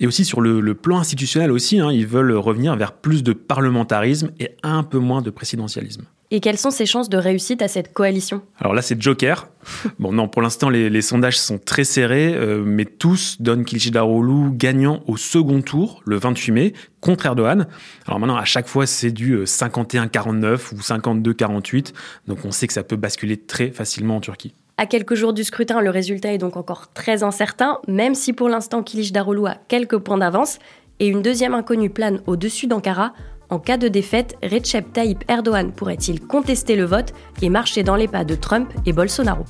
Et 0.00 0.06
aussi 0.06 0.24
sur 0.24 0.40
le, 0.40 0.74
plan 0.74 0.98
institutionnel 0.98 1.50
aussi, 1.50 1.80
hein, 1.80 1.90
ils 1.92 2.06
veulent 2.06 2.32
revenir 2.32 2.76
vers 2.76 2.92
plus 2.92 3.22
de 3.22 3.32
parlementarisme 3.32 4.30
et 4.40 4.50
un 4.62 4.82
peu 4.82 4.98
moins 4.98 5.22
de 5.22 5.30
présidentialisme. 5.30 6.04
Et 6.32 6.40
quelles 6.40 6.58
sont 6.58 6.72
ses 6.72 6.86
chances 6.86 7.08
de 7.08 7.16
réussite 7.16 7.62
à 7.62 7.68
cette 7.68 7.92
coalition? 7.92 8.42
Alors 8.58 8.74
là, 8.74 8.82
c'est 8.82 9.00
Joker. 9.00 9.48
bon, 10.00 10.12
non, 10.12 10.26
pour 10.26 10.42
l'instant, 10.42 10.68
les, 10.68 11.02
sondages 11.02 11.38
sont 11.38 11.58
très 11.58 11.84
serrés, 11.84 12.34
euh, 12.34 12.62
mais 12.64 12.84
tous 12.84 13.40
donnent 13.40 13.64
Kılıçdaroğlu 13.64 14.50
gagnant 14.52 15.02
au 15.06 15.16
second 15.16 15.62
tour, 15.62 16.02
le 16.04 16.16
28 16.16 16.52
mai, 16.52 16.72
contre 17.00 17.26
Erdogan. 17.26 17.68
Alors 18.06 18.18
maintenant, 18.18 18.36
à 18.36 18.44
chaque 18.44 18.66
fois, 18.66 18.86
c'est 18.86 19.12
du 19.12 19.38
51-49 19.44 20.44
euh, 20.44 20.56
ou 20.72 20.80
52-48, 20.80 21.92
donc 22.26 22.38
on 22.44 22.50
sait 22.50 22.66
que 22.66 22.72
ça 22.72 22.82
peut 22.82 22.96
basculer 22.96 23.36
très 23.36 23.70
facilement 23.70 24.16
en 24.16 24.20
Turquie. 24.20 24.52
À 24.78 24.86
quelques 24.86 25.14
jours 25.14 25.32
du 25.32 25.44
scrutin, 25.44 25.80
le 25.80 25.90
résultat 25.90 26.32
est 26.32 26.38
donc 26.38 26.56
encore 26.56 26.92
très 26.92 27.22
incertain, 27.22 27.78
même 27.86 28.14
si 28.14 28.32
pour 28.32 28.48
l'instant 28.48 28.82
Kılıçdaroğlu 28.82 29.46
a 29.46 29.58
quelques 29.68 29.98
points 29.98 30.18
d'avance 30.18 30.58
et 30.98 31.06
une 31.06 31.22
deuxième 31.22 31.54
inconnue 31.54 31.90
plane 31.90 32.20
au-dessus 32.26 32.66
d'Ankara. 32.66 33.12
En 33.50 33.58
cas 33.58 33.76
de 33.76 33.88
défaite, 33.88 34.36
Recep 34.42 34.92
Tayyip 34.92 35.24
Erdogan 35.28 35.72
pourrait-il 35.72 36.20
contester 36.20 36.76
le 36.76 36.84
vote 36.84 37.12
et 37.42 37.48
marcher 37.48 37.82
dans 37.82 37.96
les 37.96 38.08
pas 38.08 38.24
de 38.24 38.34
Trump 38.34 38.72
et 38.86 38.92
Bolsonaro? 38.92 39.44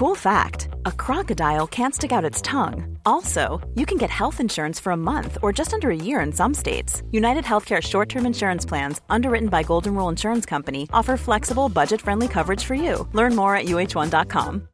Cool 0.00 0.14
fact 0.14 0.68
a 0.86 0.92
crocodile 0.92 1.66
can't 1.66 1.94
stick 1.94 2.10
out 2.10 2.24
its 2.24 2.40
tongue. 2.40 2.96
Also, 3.04 3.60
you 3.74 3.84
can 3.84 3.98
get 3.98 4.08
health 4.08 4.40
insurance 4.40 4.80
for 4.80 4.92
a 4.92 4.96
month 4.96 5.36
or 5.42 5.52
just 5.52 5.74
under 5.74 5.90
a 5.90 5.96
year 5.96 6.20
in 6.20 6.32
some 6.32 6.54
states. 6.54 7.02
United 7.10 7.44
Healthcare 7.44 7.82
short 7.82 8.08
term 8.08 8.24
insurance 8.24 8.64
plans, 8.64 9.00
underwritten 9.10 9.48
by 9.48 9.62
Golden 9.62 9.94
Rule 9.94 10.08
Insurance 10.08 10.46
Company, 10.46 10.88
offer 10.92 11.18
flexible, 11.18 11.68
budget 11.68 12.00
friendly 12.00 12.28
coverage 12.28 12.64
for 12.64 12.74
you. 12.74 13.06
Learn 13.12 13.36
more 13.36 13.54
at 13.56 13.66
uh1.com. 13.66 14.68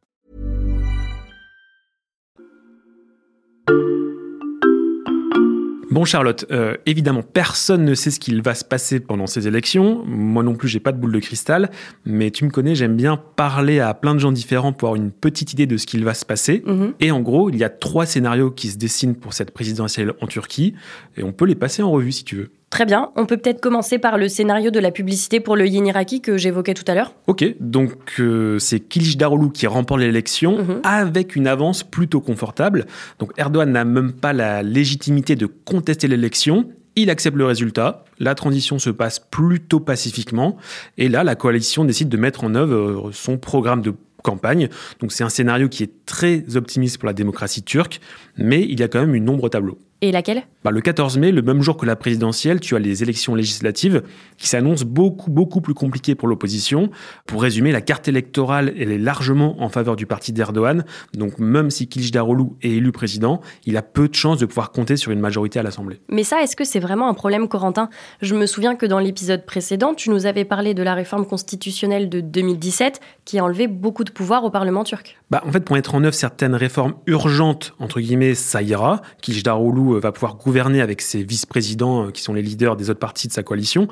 Bon 5.97 6.05
Charlotte, 6.05 6.45
euh, 6.51 6.75
évidemment 6.85 7.23
personne 7.23 7.83
ne 7.83 7.95
sait 7.95 8.11
ce 8.11 8.19
qu'il 8.19 8.43
va 8.43 8.53
se 8.53 8.63
passer 8.63 8.99
pendant 8.99 9.25
ces 9.25 9.47
élections. 9.47 10.03
Moi 10.05 10.43
non 10.43 10.53
plus 10.53 10.67
j'ai 10.67 10.79
pas 10.79 10.91
de 10.91 10.99
boule 10.99 11.11
de 11.11 11.17
cristal, 11.17 11.71
mais 12.05 12.29
tu 12.29 12.45
me 12.45 12.51
connais, 12.51 12.75
j'aime 12.75 12.95
bien 12.95 13.17
parler 13.17 13.79
à 13.79 13.95
plein 13.95 14.13
de 14.13 14.19
gens 14.19 14.31
différents 14.31 14.73
pour 14.73 14.89
avoir 14.89 15.01
une 15.03 15.09
petite 15.09 15.53
idée 15.53 15.65
de 15.65 15.75
ce 15.75 15.87
qu'il 15.87 16.05
va 16.05 16.13
se 16.13 16.23
passer. 16.23 16.61
Mhm. 16.67 16.93
Et 16.99 17.09
en 17.09 17.21
gros, 17.21 17.49
il 17.49 17.57
y 17.57 17.63
a 17.63 17.69
trois 17.69 18.05
scénarios 18.05 18.51
qui 18.51 18.67
se 18.67 18.77
dessinent 18.77 19.15
pour 19.15 19.33
cette 19.33 19.49
présidentielle 19.49 20.13
en 20.21 20.27
Turquie, 20.27 20.75
et 21.17 21.23
on 21.23 21.31
peut 21.31 21.45
les 21.45 21.55
passer 21.55 21.81
en 21.81 21.89
revue 21.89 22.11
si 22.11 22.23
tu 22.23 22.35
veux. 22.35 22.51
Très 22.69 22.85
bien, 22.85 23.11
on 23.15 23.25
peut 23.25 23.37
peut-être 23.37 23.61
commencer 23.61 23.97
par 23.97 24.17
le 24.17 24.27
scénario 24.27 24.71
de 24.71 24.79
la 24.79 24.91
publicité 24.91 25.39
pour 25.39 25.55
le 25.55 25.65
Yeniraki 25.65 26.19
que 26.19 26.37
j'évoquais 26.37 26.73
tout 26.73 26.83
à 26.87 26.95
l'heure. 26.95 27.13
Ok, 27.27 27.45
donc 27.61 28.19
euh, 28.19 28.59
c'est 28.59 28.81
Kılıçdaroğlu 28.81 29.51
qui 29.51 29.67
remporte 29.67 30.01
l'élection 30.01 30.57
mhm. 30.57 30.81
avec 30.83 31.37
une 31.37 31.47
avance 31.47 31.83
plutôt 31.83 32.19
confortable. 32.19 32.85
Donc 33.19 33.31
Erdogan 33.37 33.71
n'a 33.71 33.85
même 33.85 34.11
pas 34.11 34.33
la 34.33 34.63
légitimité 34.63 35.37
de 35.37 35.45
contester 35.45 36.09
l'élection. 36.09 36.69
Il 36.97 37.09
accepte 37.09 37.37
le 37.37 37.45
résultat, 37.45 38.03
la 38.19 38.35
transition 38.35 38.79
se 38.79 38.89
passe 38.89 39.19
plutôt 39.19 39.79
pacifiquement, 39.79 40.57
et 40.97 41.07
là 41.07 41.23
la 41.23 41.35
coalition 41.35 41.85
décide 41.85 42.09
de 42.09 42.17
mettre 42.17 42.43
en 42.43 42.53
œuvre 42.53 43.07
euh, 43.07 43.11
son 43.13 43.37
programme 43.37 43.81
de 43.81 43.93
campagne. 44.23 44.67
Donc 44.99 45.13
c'est 45.13 45.23
un 45.23 45.29
scénario 45.29 45.69
qui 45.69 45.83
est 45.83 46.05
très 46.05 46.57
optimiste 46.57 46.97
pour 46.97 47.07
la 47.07 47.13
démocratie 47.13 47.63
turque, 47.63 48.01
mais 48.35 48.61
il 48.61 48.77
y 48.79 48.83
a 48.83 48.89
quand 48.89 48.99
même 48.99 49.15
une 49.15 49.23
nombre 49.23 49.45
au 49.45 49.49
tableau. 49.49 49.77
Et 50.01 50.11
laquelle? 50.11 50.43
Bah, 50.63 50.69
Le 50.69 50.79
14 50.79 51.17
mai, 51.17 51.31
le 51.31 51.41
même 51.41 51.63
jour 51.63 51.75
que 51.75 51.85
la 51.87 51.95
présidentielle, 51.95 52.59
tu 52.59 52.75
as 52.75 52.79
les 52.79 53.01
élections 53.01 53.33
législatives 53.33 54.03
qui 54.37 54.47
s'annoncent 54.47 54.85
beaucoup, 54.85 55.31
beaucoup 55.31 55.59
plus 55.59 55.73
compliquées 55.73 56.13
pour 56.13 56.27
l'opposition. 56.27 56.91
Pour 57.25 57.41
résumer, 57.41 57.71
la 57.71 57.81
carte 57.81 58.07
électorale, 58.07 58.73
elle 58.77 58.91
est 58.91 58.99
largement 58.99 59.55
en 59.59 59.69
faveur 59.69 59.95
du 59.95 60.05
parti 60.05 60.33
d'Erdogan. 60.33 60.85
Donc 61.15 61.39
même 61.39 61.71
si 61.71 61.87
Kılıçdaroğlu 61.87 62.43
est 62.61 62.73
élu 62.73 62.91
président, 62.91 63.41
il 63.65 63.75
a 63.75 63.81
peu 63.81 64.07
de 64.07 64.13
chances 64.13 64.37
de 64.37 64.45
pouvoir 64.45 64.71
compter 64.71 64.97
sur 64.97 65.11
une 65.11 65.19
majorité 65.19 65.57
à 65.57 65.63
l'Assemblée. 65.63 65.99
Mais 66.09 66.23
ça, 66.23 66.43
est-ce 66.43 66.55
que 66.55 66.63
c'est 66.63 66.79
vraiment 66.79 67.09
un 67.09 67.15
problème, 67.15 67.47
Corentin? 67.47 67.89
Je 68.21 68.35
me 68.35 68.45
souviens 68.45 68.75
que 68.75 68.85
dans 68.85 68.99
l'épisode 68.99 69.47
précédent, 69.47 69.95
tu 69.95 70.11
nous 70.11 70.27
avais 70.27 70.45
parlé 70.45 70.75
de 70.75 70.83
la 70.83 70.93
réforme 70.93 71.25
constitutionnelle 71.25 72.07
de 72.07 72.21
2017 72.21 72.99
qui 73.25 73.39
a 73.39 73.43
enlevé 73.43 73.67
beaucoup 73.67 74.03
de 74.03 74.11
pouvoir 74.11 74.43
au 74.43 74.51
Parlement 74.51 74.83
turc. 74.83 75.17
Bah, 75.31 75.41
en 75.45 75.51
fait, 75.51 75.61
pour 75.61 75.75
mettre 75.75 75.95
en 75.95 76.03
œuvre 76.03 76.13
certaines 76.13 76.55
réformes 76.55 76.93
urgentes, 77.07 77.73
entre 77.79 77.99
guillemets, 77.99 78.35
ça 78.35 78.61
ira. 78.61 79.01
Kılıçdaroğlu 79.23 79.86
euh, 79.95 79.99
va 79.99 80.11
pouvoir 80.11 80.35
gouverner 80.35 80.81
avec 80.81 81.01
ses 81.01 81.23
vice-présidents 81.23 82.07
euh, 82.07 82.11
qui 82.11 82.21
sont 82.21 82.33
les 82.33 82.41
leaders 82.41 82.75
des 82.75 82.89
autres 82.89 82.99
partis 82.99 83.27
de 83.27 83.33
sa 83.33 83.43
coalition. 83.43 83.87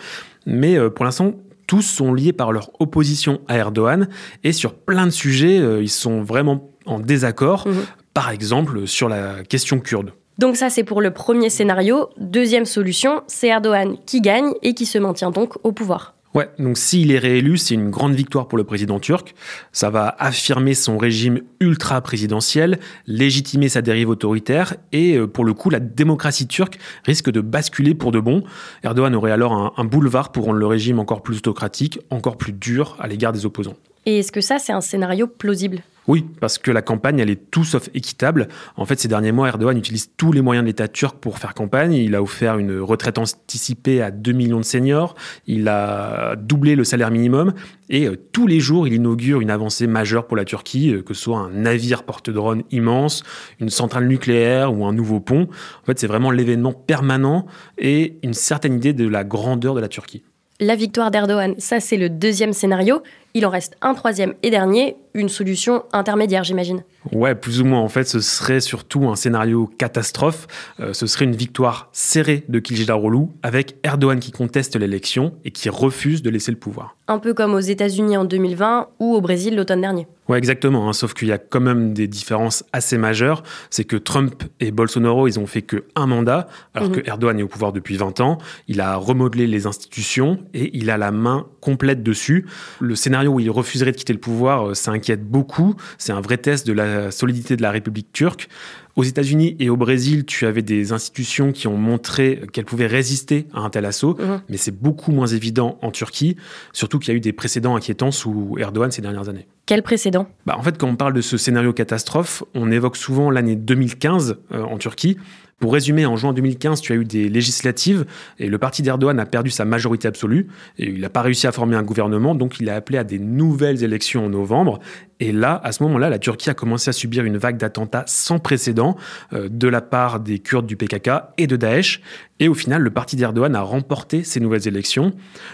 Mais 0.46 0.78
euh, 0.78 0.90
pour 0.90 1.06
l'instant, 1.06 1.34
tous 1.68 1.82
sont 1.82 2.14
liés 2.14 2.34
par 2.34 2.52
leur 2.52 2.70
opposition 2.80 3.42
à 3.48 3.58
Erdogan 3.58 4.08
et 4.44 4.52
sur 4.52 4.74
plein 4.76 5.06
de 5.06 5.12
sujets, 5.12 5.58
ils 5.82 5.90
sont 5.90 6.22
vraiment 6.22 6.70
en 6.86 7.00
désaccord. 7.00 7.68
Mhm. 7.68 7.86
Par 8.14 8.30
exemple, 8.30 8.88
sur 8.88 9.10
la 9.10 9.44
question 9.44 9.80
kurde. 9.80 10.12
Donc 10.38 10.58
ça, 10.58 10.70
c'est 10.70 10.84
pour 10.84 11.02
le 11.02 11.12
premier 11.12 11.50
scénario. 11.50 12.10
Deuxième 12.18 12.66
solution, 12.66 13.24
c'est 13.28 13.48
Erdogan 13.48 13.98
qui 14.06 14.22
gagne 14.22 14.52
et 14.62 14.74
qui 14.74 14.86
se 14.86 14.98
maintient 14.98 15.32
donc 15.32 15.54
au 15.64 15.72
pouvoir. 15.72 16.15
Ouais, 16.36 16.50
donc 16.60 16.78
s'il 16.78 17.14
est 17.14 17.18
réélu, 17.18 17.58
c'est 17.58 17.76
une 17.76 17.90
grande 17.90 18.14
victoire 18.14 18.50
pour 18.50 18.58
le 18.58 18.66
président 18.66 19.00
turc. 19.00 19.34
Ça 19.72 19.90
va 19.90 20.14
affirmer 20.20 20.74
son 20.74 20.98
régime 20.98 21.40
ultra-présidentiel, 21.62 22.80
légitimer 23.08 23.70
sa 23.70 23.82
dérive 23.82 24.10
autoritaire 24.10 24.76
et 24.92 25.16
euh, 25.16 25.28
pour 25.28 25.46
le 25.46 25.54
coup, 25.54 25.70
la 25.70 25.80
démocratie 25.80 26.46
turque 26.46 26.78
risque 27.06 27.32
de 27.32 27.40
basculer 27.40 27.96
pour 27.96 28.12
de 28.12 28.20
bon. 28.20 28.44
Erdogan 28.84 29.16
aurait 29.16 29.32
alors 29.32 29.54
un, 29.54 29.72
un 29.78 29.86
boulevard 29.86 30.34
pour 30.34 30.44
rendre 30.44 30.60
le 30.60 30.68
régime 30.68 31.00
encore 31.00 31.24
plus 31.24 31.38
autocratique, 31.38 32.00
encore 32.10 32.38
plus 32.38 32.52
dur 32.52 32.98
à 33.00 33.08
l'égard 33.08 33.32
des 33.32 33.46
opposants. 33.46 33.78
Et 34.06 34.20
est-ce 34.20 34.34
que 34.34 34.42
ça, 34.42 34.60
c'est 34.60 34.74
un 34.74 34.82
scénario 34.82 35.28
plausible? 35.28 35.84
Oui, 36.08 36.26
parce 36.40 36.58
que 36.60 36.70
la 36.70 36.82
campagne, 36.82 37.20
elle 37.20 37.32
est 37.32 37.50
tout 37.50 37.64
sauf 37.64 37.90
équitable. 37.96 38.48
En 38.78 38.86
fait, 38.86 39.00
ces 39.00 39.08
derniers 39.08 39.32
mois, 39.32 39.48
Erdogan 39.48 39.78
utilise 39.78 40.12
tous 40.18 40.32
les 40.32 40.42
moyens 40.42 40.64
de 40.64 40.68
l'État 40.68 40.88
turc 40.88 41.18
pour 41.18 41.40
faire 41.40 41.54
campagne. 41.56 41.94
Il 41.94 42.14
a 42.14 42.22
offert 42.22 42.60
une 42.60 42.80
retraite 42.80 43.18
anticipée 43.18 44.02
à 44.02 44.12
2 44.12 44.32
millions 44.32 44.60
de 44.60 44.66
seniors. 44.66 45.16
Il 45.48 45.68
a 45.68 46.36
doublé 46.36 46.76
le 46.76 46.84
salaire 46.84 47.10
minimum. 47.10 47.54
Et 47.90 48.08
euh, 48.08 48.18
tous 48.32 48.46
les 48.48 48.60
jours, 48.60 48.88
il 48.88 48.94
inaugure 48.94 49.42
une 49.42 49.52
avancée 49.52 49.88
majeure 49.88 50.28
pour 50.28 50.38
la 50.38 50.46
Turquie, 50.46 50.92
euh, 50.92 51.02
que 51.02 51.14
ce 51.14 51.24
soit 51.24 51.38
un 51.38 51.50
navire 51.50 52.04
porte-drone 52.04 52.64
immense, 52.72 53.24
une 53.60 53.70
centrale 53.70 54.08
nucléaire 54.08 54.74
ou 54.74 54.86
un 54.86 54.94
nouveau 54.94 55.20
pont. 55.20 55.48
En 55.84 55.86
fait, 55.86 56.00
c'est 56.00 56.08
vraiment 56.08 56.32
l'événement 56.32 56.74
permanent 56.74 57.46
et 57.78 58.18
une 58.24 58.34
certaine 58.34 58.76
idée 58.76 58.94
de 58.94 59.08
la 59.08 59.24
grandeur 59.24 59.74
de 59.76 59.82
la 59.82 59.88
Turquie. 59.88 60.24
La 60.60 60.76
victoire 60.76 61.12
d'Erdogan, 61.12 61.54
ça 61.58 61.82
c'est 61.82 61.98
le 61.98 62.10
deuxième 62.10 62.54
scénario. 62.54 63.02
Il 63.38 63.46
en 63.46 63.50
reste 63.50 63.76
un 63.82 63.94
troisième 63.96 64.34
et 64.44 64.50
dernier, 64.50 64.96
une 65.14 65.28
solution 65.28 65.84
intermédiaire, 65.92 66.46
j'imagine. 66.46 66.86
Ouais, 67.12 67.36
plus 67.36 67.60
ou 67.60 67.66
moins. 67.66 67.82
En 67.82 67.90
fait, 67.90 68.06
ce 68.06 68.22
serait 68.22 68.62
surtout 68.62 69.10
un 69.10 69.18
scénario 69.18 69.70
catastrophe. 69.78 70.48
Euh, 70.80 70.94
ce 70.94 71.06
serait 71.06 71.26
une 71.26 71.36
victoire 71.36 71.90
serrée 71.92 72.46
de 72.48 72.60
Kılıçdaroğlu 72.60 73.28
avec 73.44 73.76
Erdogan 73.84 74.20
qui 74.22 74.32
conteste 74.32 74.78
l'élection 74.78 75.34
et 75.44 75.52
qui 75.52 75.68
refuse 75.68 76.22
de 76.22 76.30
laisser 76.30 76.52
le 76.52 76.58
pouvoir. 76.58 76.96
Un 77.10 77.20
peu 77.20 77.34
comme 77.34 77.54
aux 77.54 77.60
États-Unis 77.60 78.16
en 78.16 78.24
2020 78.24 78.88
ou 79.00 79.14
au 79.14 79.20
Brésil 79.20 79.56
l'automne 79.56 79.82
dernier. 79.82 80.08
Ouais, 80.28 80.40
exactement. 80.40 80.90
Hein, 80.90 80.94
sauf 80.94 81.14
qu'il 81.14 81.28
y 81.28 81.32
a 81.32 81.38
quand 81.38 81.60
même 81.60 81.94
des 81.94 82.08
différences 82.08 82.64
assez 82.74 82.98
majeures. 82.98 83.44
C'est 83.70 83.84
que 83.84 83.96
Trump 83.96 84.44
et 84.60 84.72
Bolsonaro, 84.72 85.28
ils 85.28 85.40
ont 85.40 85.46
fait 85.46 85.62
que 85.62 85.84
un 85.96 86.08
mandat, 86.08 86.48
alors 86.74 86.92
que 86.92 87.00
mhm. 87.00 87.06
Erdogan 87.06 87.40
est 87.40 87.44
au 87.44 87.48
pouvoir 87.48 87.74
depuis 87.74 87.96
20 87.96 88.22
ans. 88.22 88.40
Il 88.68 88.82
a 88.82 88.96
remodelé 88.96 89.46
les 89.46 89.68
institutions 89.68 90.40
et 90.56 90.76
il 90.76 90.90
a 90.90 90.98
la 90.98 91.12
main 91.12 91.46
complète 91.62 92.02
dessus. 92.02 92.48
Le 92.80 92.96
scénario 92.96 93.25
où 93.28 93.40
il 93.40 93.50
refuserait 93.50 93.92
de 93.92 93.98
quitter 93.98 94.14
le 94.14 94.20
pouvoir, 94.20 94.70
euh, 94.70 94.74
ça 94.74 94.92
inquiète 94.92 95.28
beaucoup. 95.28 95.76
C'est 95.98 96.14
un 96.14 96.22
vrai 96.22 96.38
test 96.38 96.66
de 96.68 96.74
la 96.74 97.12
solidité 97.12 97.56
de 97.56 97.62
la 97.62 97.72
République 97.72 98.12
turque. 98.12 98.48
Aux 98.96 99.04
États-Unis 99.04 99.58
et 99.60 99.70
au 99.70 99.76
Brésil, 99.76 100.26
tu 100.26 100.46
avais 100.46 100.62
des 100.62 100.94
institutions 100.94 101.52
qui 101.52 101.68
ont 101.68 101.76
montré 101.76 102.42
qu'elles 102.54 102.66
pouvaient 102.66 102.88
résister 102.88 103.46
à 103.54 103.60
un 103.60 103.70
tel 103.70 103.84
assaut, 103.84 104.18
mhm. 104.18 104.42
mais 104.48 104.56
c'est 104.56 104.72
beaucoup 104.72 105.12
moins 105.12 105.28
évident 105.28 105.78
en 105.82 105.92
Turquie, 105.92 106.38
surtout 106.72 106.98
qu'il 107.00 107.10
y 107.10 107.12
a 107.12 107.18
eu 107.18 107.20
des 107.20 107.34
précédents 107.34 107.76
inquiétants 107.76 108.12
sous 108.12 108.56
Erdogan 108.58 108.92
ces 108.92 109.02
dernières 109.02 109.28
années. 109.28 109.48
Quel 109.66 109.84
précédent? 109.84 110.28
Bah, 110.46 110.56
En 110.58 110.64
fait, 110.64 110.78
quand 110.78 110.88
on 110.88 110.96
parle 110.96 111.14
de 111.14 111.22
ce 111.22 111.38
scénario 111.38 111.74
catastrophe, 111.74 112.44
on 112.54 112.72
évoque 112.72 112.96
souvent 112.96 113.30
l'année 113.30 113.58
2015 113.58 114.38
euh, 114.54 114.64
en 114.64 114.78
Turquie. 114.78 115.18
Pour 115.58 115.72
résumer, 115.72 116.06
en 116.06 116.18
juin 116.18 116.34
2015, 116.34 116.82
tu 116.82 116.92
as 116.92 116.98
eu 116.98 117.06
des 117.06 117.30
législatives 117.30 118.06
et 118.40 118.50
le 118.50 118.58
parti 118.58 118.82
d'Erdogan 118.82 119.18
a 119.22 119.26
perdu 119.26 119.50
sa 119.50 119.64
majorité 119.64 120.06
absolue 120.06 120.48
et 120.78 120.90
il 120.90 121.00
n'a 121.00 121.10
pas 121.10 121.22
réussi 121.22 121.48
à 121.48 121.54
former 121.54 121.78
un 121.78 121.84
gouvernement, 121.84 122.36
donc 122.36 122.60
il 122.60 122.70
a 122.70 122.76
appelé 122.76 122.98
à 122.98 123.06
des 123.06 123.20
nouvelles 123.20 123.82
élections 123.82 124.26
en 124.26 124.30
novembre. 124.30 124.80
Et 125.22 125.32
là, 125.32 125.62
à 125.64 125.72
ce 125.72 125.82
moment-là, 125.84 126.10
la 126.10 126.20
Turquie 126.20 126.50
a 126.50 126.54
commencé 126.54 126.90
à 126.90 126.92
subir 126.92 127.24
une 127.24 127.38
vague 127.38 127.56
d'attentats 127.56 128.04
sans 128.06 128.38
précédent 128.38 128.98
euh, 129.32 129.48
de 129.50 129.70
la 129.70 129.80
part 129.80 130.20
des 130.20 130.40
Kurdes 130.40 130.66
du 130.66 130.76
PKK 130.76 131.10
et 131.38 131.48
de 131.48 131.56
Daesh. 131.56 132.02
Et 132.42 132.50
au 132.50 132.54
final, 132.54 132.82
le 132.82 132.92
parti 132.92 133.16
d'Erdogan 133.16 133.56
a 133.56 133.62
remporté 133.62 134.26
ces 134.26 134.42
nouvelles 134.42 134.68
élections. 134.68 135.14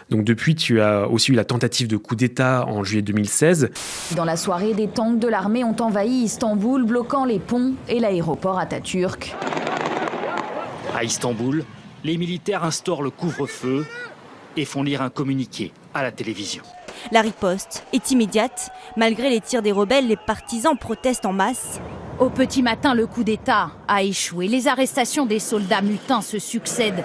Donc 0.10 0.24
depuis, 0.24 0.55
tu 0.55 0.81
as 0.81 1.08
aussi 1.08 1.31
eu 1.31 1.36
la 1.36 1.46
tentative 1.46 1.88
de 1.88 1.98
coup 1.98 2.15
d'État 2.15 2.65
en 2.67 2.84
juillet 2.84 3.03
2016. 3.03 3.70
Dans 4.15 4.25
la 4.25 4.36
soirée, 4.36 4.74
des 4.74 4.88
tanks 4.88 5.20
de 5.20 5.27
l'armée 5.27 5.63
ont 5.63 5.75
envahi 5.79 6.24
Istanbul, 6.24 6.86
bloquant 6.86 7.24
les 7.24 7.38
ponts 7.38 7.74
et 7.88 8.00
l'aéroport 8.00 8.58
Atatürk. 8.58 9.36
À 11.01 11.03
Istanbul, 11.03 11.65
les 12.03 12.15
militaires 12.15 12.63
instaurent 12.63 13.01
le 13.01 13.10
couvre-feu 13.10 13.88
et 14.55 14.65
font 14.65 14.84
lire 14.84 15.01
un 15.01 15.10
communiqué 15.10 15.74
à 15.96 16.03
la 16.03 16.12
télévision. 16.12 16.62
La 17.12 17.22
riposte 17.22 17.88
est 17.91 18.12
immédiate. 18.12 18.70
Malgré 18.98 19.31
les 19.31 19.41
tirs 19.41 19.63
des 19.63 19.72
rebelles, 19.72 20.08
les 20.08 20.15
partisans 20.15 20.77
protestent 20.77 21.25
en 21.25 21.34
masse. 21.34 21.81
Au 22.20 22.29
petit 22.29 22.62
matin, 22.62 22.93
le 22.93 23.08
coup 23.08 23.24
d'État 23.24 23.72
a 23.88 24.03
échoué. 24.03 24.48
Les 24.48 24.67
arrestations 24.67 25.25
des 25.25 25.39
soldats 25.39 25.81
mutins 25.81 26.22
se 26.22 26.38
succèdent. 26.38 27.03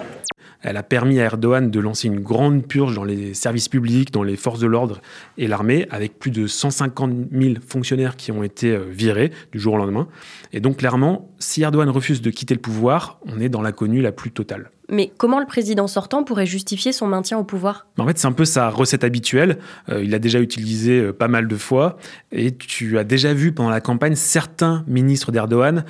Elle 0.67 0.77
a 0.77 0.83
permis 0.83 1.21
à 1.21 1.25
Erdogan 1.25 1.71
de 1.71 1.81
lancer 1.81 2.09
une 2.09 2.19
grande 2.19 2.67
purge 2.67 2.97
dans 2.97 3.05
les 3.05 3.35
services 3.35 3.69
publics, 3.69 4.11
dans 4.11 4.25
les 4.25 4.35
forces 4.35 4.59
de 4.59 4.67
l'ordre 4.67 5.01
et 5.39 5.47
l'armée, 5.47 5.87
avec 5.93 6.19
plus 6.19 6.33
de 6.33 6.49
150 6.49 7.13
000 7.31 7.55
fonctionnaires 7.65 8.17
qui 8.17 8.33
ont 8.33 8.43
été 8.43 8.73
euh, 8.73 8.85
virés 8.91 9.31
du 9.53 9.61
jour 9.61 9.75
au 9.75 9.77
lendemain. 9.77 10.09
Et 10.53 10.59
donc 10.59 10.79
clairement, 10.79 11.31
si 11.39 11.63
Erdogan 11.63 11.89
refuse 11.89 12.21
de 12.21 12.31
quitter 12.31 12.55
le 12.55 12.61
pouvoir, 12.61 13.21
on 13.33 13.39
est 13.39 13.49
dans 13.49 13.63
l'inconnu 13.63 14.03
la 14.03 14.11
plus 14.11 14.33
totale. 14.33 14.73
Mais 14.89 15.13
comment 15.17 15.39
le 15.39 15.47
président 15.47 15.87
sortant 15.87 16.25
pourrait 16.25 16.47
justifier 16.47 16.93
son 16.93 17.07
maintien 17.07 17.39
au 17.39 17.45
pouvoir? 17.45 17.87
En 17.99 18.07
fait, 18.07 18.19
c'est 18.19 18.27
un 18.27 18.33
peu 18.33 18.45
sa 18.45 18.69
recette 18.69 19.05
habituelle. 19.05 19.59
Euh, 19.89 20.03
il 20.03 20.11
l'a 20.11 20.19
déjà 20.19 20.41
utilisé 20.41 21.01
euh, 21.01 21.13
pas 21.13 21.29
mal 21.29 21.47
de 21.47 21.57
fois. 21.57 21.97
Et 22.33 22.57
tu 22.57 22.99
as 22.99 23.05
déjà 23.05 23.33
vu 23.35 23.53
pendant 23.53 23.71
la 23.71 23.81
campagne 23.81 24.17
certains 24.17 24.85
ministres 24.89 25.31
d'Erdogan 25.31 25.85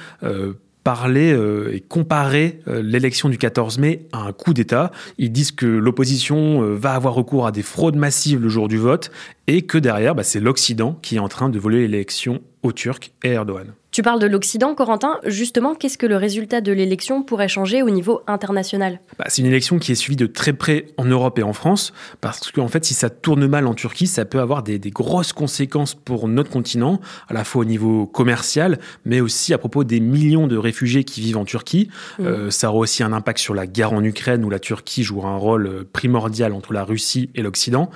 parler 0.87 1.33
euh, 1.33 1.75
et 1.75 1.81
comparer 1.81 2.61
euh, 2.69 2.81
l'élection 2.81 3.29
du 3.29 3.39
14 3.39 3.79
mai 3.79 4.07
à 4.13 4.19
un 4.19 4.33
coup 4.33 4.55
d'État. 4.55 4.93
Ils 5.19 5.33
disent 5.33 5.51
que 5.51 5.67
l'opposition 5.67 6.63
euh, 6.63 6.77
va 6.77 6.93
avoir 6.93 7.15
recours 7.15 7.45
à 7.45 7.51
des 7.51 7.63
fraudes 7.63 7.97
massives 7.97 8.41
le 8.41 8.49
jour 8.49 8.69
du 8.69 8.79
vote 8.79 9.11
et 9.49 9.63
que 9.63 9.79
derrière, 9.79 10.15
bah, 10.15 10.23
c'est 10.23 10.39
l'Occident 10.39 10.97
qui 11.03 11.17
est 11.17 11.19
en 11.19 11.27
train 11.27 11.49
de 11.49 11.59
voler 11.59 11.81
l'élection 11.89 12.41
aux 12.63 12.71
Turcs 12.71 13.11
et 13.25 13.31
Erdogan. 13.31 13.75
Tu 13.97 14.03
parles 14.03 14.21
de 14.21 14.27
l'Occident, 14.27 14.75
Corentin. 14.75 15.21
Justement, 15.25 15.75
qu'est-ce 15.75 15.97
que 15.97 16.05
le 16.05 16.19
résultat 16.19 16.61
de 16.61 16.71
l'élection 16.71 17.23
pourrait 17.23 17.49
changer 17.49 17.83
au 17.83 17.89
niveau 17.89 18.21
international? 18.27 19.01
Bah, 19.19 19.25
C'est 19.29 19.41
une 19.41 19.49
élection 19.49 19.79
qui 19.79 19.91
est 19.91 19.95
suivie 19.95 20.17
de 20.17 20.27
très 20.27 20.53
près 20.53 20.89
en 20.99 21.07
Europe 21.07 21.39
et 21.39 21.43
en 21.43 21.55
France, 21.55 21.95
parce 22.21 22.51
qu'en 22.51 22.69
fait, 22.69 22.85
si 22.85 22.93
ça 22.93 23.09
tourne 23.09 23.47
mal 23.47 23.67
en 23.67 23.73
Turquie, 23.73 24.07
ça 24.07 24.27
peut 24.27 24.39
avoir 24.39 24.63
des, 24.63 24.79
grosses 24.91 25.33
conséquences 25.33 25.95
pour 25.95 26.29
notre 26.29 26.51
continent, 26.51 27.01
à 27.29 27.33
la 27.33 27.43
fois 27.43 27.63
au 27.63 27.65
niveau 27.65 28.05
commercial, 28.05 28.79
mais 29.07 29.23
aussi 29.23 29.55
à 29.55 29.59
propos 29.59 29.83
des 29.83 30.01
millions 30.01 30.47
de 30.47 30.59
réfugiés 30.59 31.05
qui 31.05 31.23
vivent 31.23 31.39
en 31.39 31.47
Turquie. 31.47 31.89
Mmh. 32.19 32.27
Euh, 32.27 32.51
ça 32.51 32.69
aura 32.69 32.81
aussi 32.81 33.03
un 33.03 33.15
impact 33.15 33.39
sur 33.39 33.55
la 33.55 33.67
guerre 33.67 33.95
en 33.95 34.05
Ukraine, 34.05 34.45
où 34.45 34.51
la 34.51 34.59
Turquie 34.59 35.05
jouera 35.05 35.31
un 35.31 35.39
rôle 35.39 35.67
euh, 35.69 35.89
primordial 35.91 36.53
entre 36.53 36.75
la 36.75 36.85
Russie 36.85 37.31
et 37.35 37.41
l'Occident. 37.41 37.89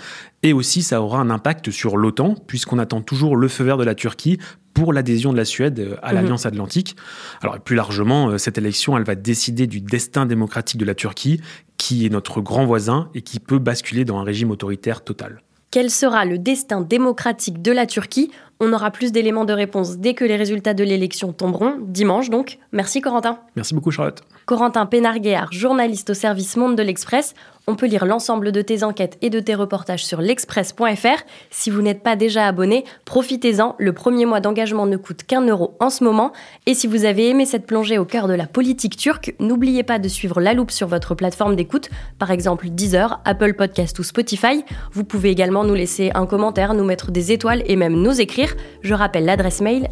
Et 0.42 0.54
aussi, 0.54 0.82
ça 0.82 1.02
aura 1.02 1.18
un 1.18 1.28
impact 1.28 1.70
sur 1.70 1.98
l'OTAN, 1.98 2.34
puisqu'on 2.46 2.78
attend 2.78 3.02
toujours 3.02 3.36
le 3.36 3.48
feu 3.48 3.64
vert 3.64 3.76
de 3.76 3.84
la 3.84 3.94
Turquie 3.94 4.38
pour 4.74 4.92
l'adhésion 4.92 5.32
de 5.32 5.36
la 5.36 5.44
Suède 5.44 5.78
euh, 5.80 5.96
à 6.02 6.10
mhm. 6.10 6.14
l'Alliance 6.14 6.46
Atlantique. 6.46 6.96
Alors 7.42 7.58
plus 7.60 7.76
largement, 7.76 8.28
euh, 8.28 8.38
cette 8.38 8.58
élection, 8.58 8.96
elle 8.96 9.04
va 9.04 9.14
décider 9.14 9.66
du 9.66 9.80
destin 9.80 10.26
démocratique 10.26 10.78
de 10.80 10.84
la 10.84 10.94
Turquie, 10.94 11.40
qui 11.76 12.06
est 12.06 12.10
notre 12.10 12.40
grand 12.40 12.66
voisin 12.66 13.08
et 13.14 13.22
qui 13.22 13.40
peut 13.40 13.58
basculer 13.58 14.04
dans 14.04 14.18
un 14.18 14.24
régime 14.24 14.50
autoritaire 14.50 15.02
total. 15.02 15.42
Quel 15.70 15.90
sera 15.90 16.24
le 16.24 16.38
destin 16.38 16.80
démocratique 16.80 17.62
de 17.62 17.70
la 17.70 17.86
Turquie 17.86 18.30
On 18.62 18.74
aura 18.74 18.90
plus 18.90 19.10
d'éléments 19.10 19.46
de 19.46 19.54
réponse 19.54 19.96
dès 19.96 20.12
que 20.12 20.22
les 20.22 20.36
résultats 20.36 20.74
de 20.74 20.84
l'élection 20.84 21.32
tomberont, 21.32 21.76
dimanche 21.80 22.28
donc. 22.28 22.58
Merci 22.72 23.00
Corentin. 23.00 23.38
Merci 23.56 23.74
beaucoup 23.74 23.90
Charlotte. 23.90 24.22
Corentin 24.44 24.84
Pénarguéard, 24.84 25.50
journaliste 25.50 26.10
au 26.10 26.14
service 26.14 26.56
Monde 26.56 26.76
de 26.76 26.82
l'Express. 26.82 27.34
On 27.66 27.76
peut 27.76 27.86
lire 27.86 28.04
l'ensemble 28.04 28.50
de 28.50 28.62
tes 28.62 28.82
enquêtes 28.82 29.16
et 29.22 29.30
de 29.30 29.38
tes 29.38 29.54
reportages 29.54 30.04
sur 30.04 30.20
l'express.fr. 30.20 31.22
Si 31.50 31.70
vous 31.70 31.82
n'êtes 31.82 32.02
pas 32.02 32.16
déjà 32.16 32.46
abonné, 32.46 32.84
profitez-en. 33.04 33.76
Le 33.78 33.92
premier 33.92 34.26
mois 34.26 34.40
d'engagement 34.40 34.86
ne 34.86 34.96
coûte 34.96 35.22
qu'un 35.22 35.46
euro 35.46 35.76
en 35.78 35.88
ce 35.88 36.02
moment. 36.02 36.32
Et 36.66 36.74
si 36.74 36.88
vous 36.88 37.04
avez 37.04 37.28
aimé 37.28 37.46
cette 37.46 37.66
plongée 37.66 37.96
au 37.96 38.04
cœur 38.04 38.26
de 38.26 38.34
la 38.34 38.46
politique 38.46 38.96
turque, 38.96 39.34
n'oubliez 39.38 39.84
pas 39.84 40.00
de 40.00 40.08
suivre 40.08 40.40
La 40.40 40.52
Loupe 40.52 40.72
sur 40.72 40.88
votre 40.88 41.14
plateforme 41.14 41.54
d'écoute, 41.54 41.90
par 42.18 42.32
exemple 42.32 42.68
Deezer, 42.70 43.20
Apple 43.24 43.54
Podcast 43.54 43.96
ou 44.00 44.02
Spotify. 44.02 44.64
Vous 44.92 45.04
pouvez 45.04 45.30
également 45.30 45.62
nous 45.62 45.74
laisser 45.74 46.10
un 46.14 46.26
commentaire, 46.26 46.74
nous 46.74 46.84
mettre 46.84 47.12
des 47.12 47.30
étoiles 47.30 47.62
et 47.66 47.76
même 47.76 47.94
nous 47.94 48.20
écrire. 48.20 48.49
Je 48.82 48.94
rappelle 48.94 49.24
l'adresse 49.24 49.60
mail 49.60 49.88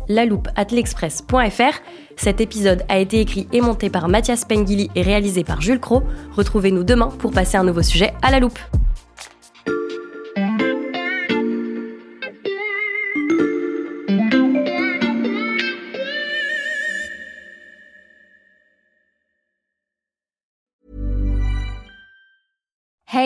l'express.fr. 0.73 1.79
Cet 2.17 2.41
épisode 2.41 2.83
a 2.89 2.99
été 2.99 3.21
écrit 3.21 3.47
et 3.53 3.61
monté 3.61 3.91
par 3.91 4.09
Mathias 4.09 4.45
Pengili 4.45 4.91
et 4.95 5.03
réalisé 5.03 5.45
par 5.45 5.61
Jules 5.61 5.81
Cro. 5.81 6.03
Retrouvez-nous 6.37 6.85
demain 6.85 7.09
pour 7.19 7.31
passer 7.31 7.57
un 7.57 7.65
nouveau 7.65 7.83
sujet 7.83 8.13
à 8.23 8.31
la 8.31 8.41
loupe. 8.41 8.59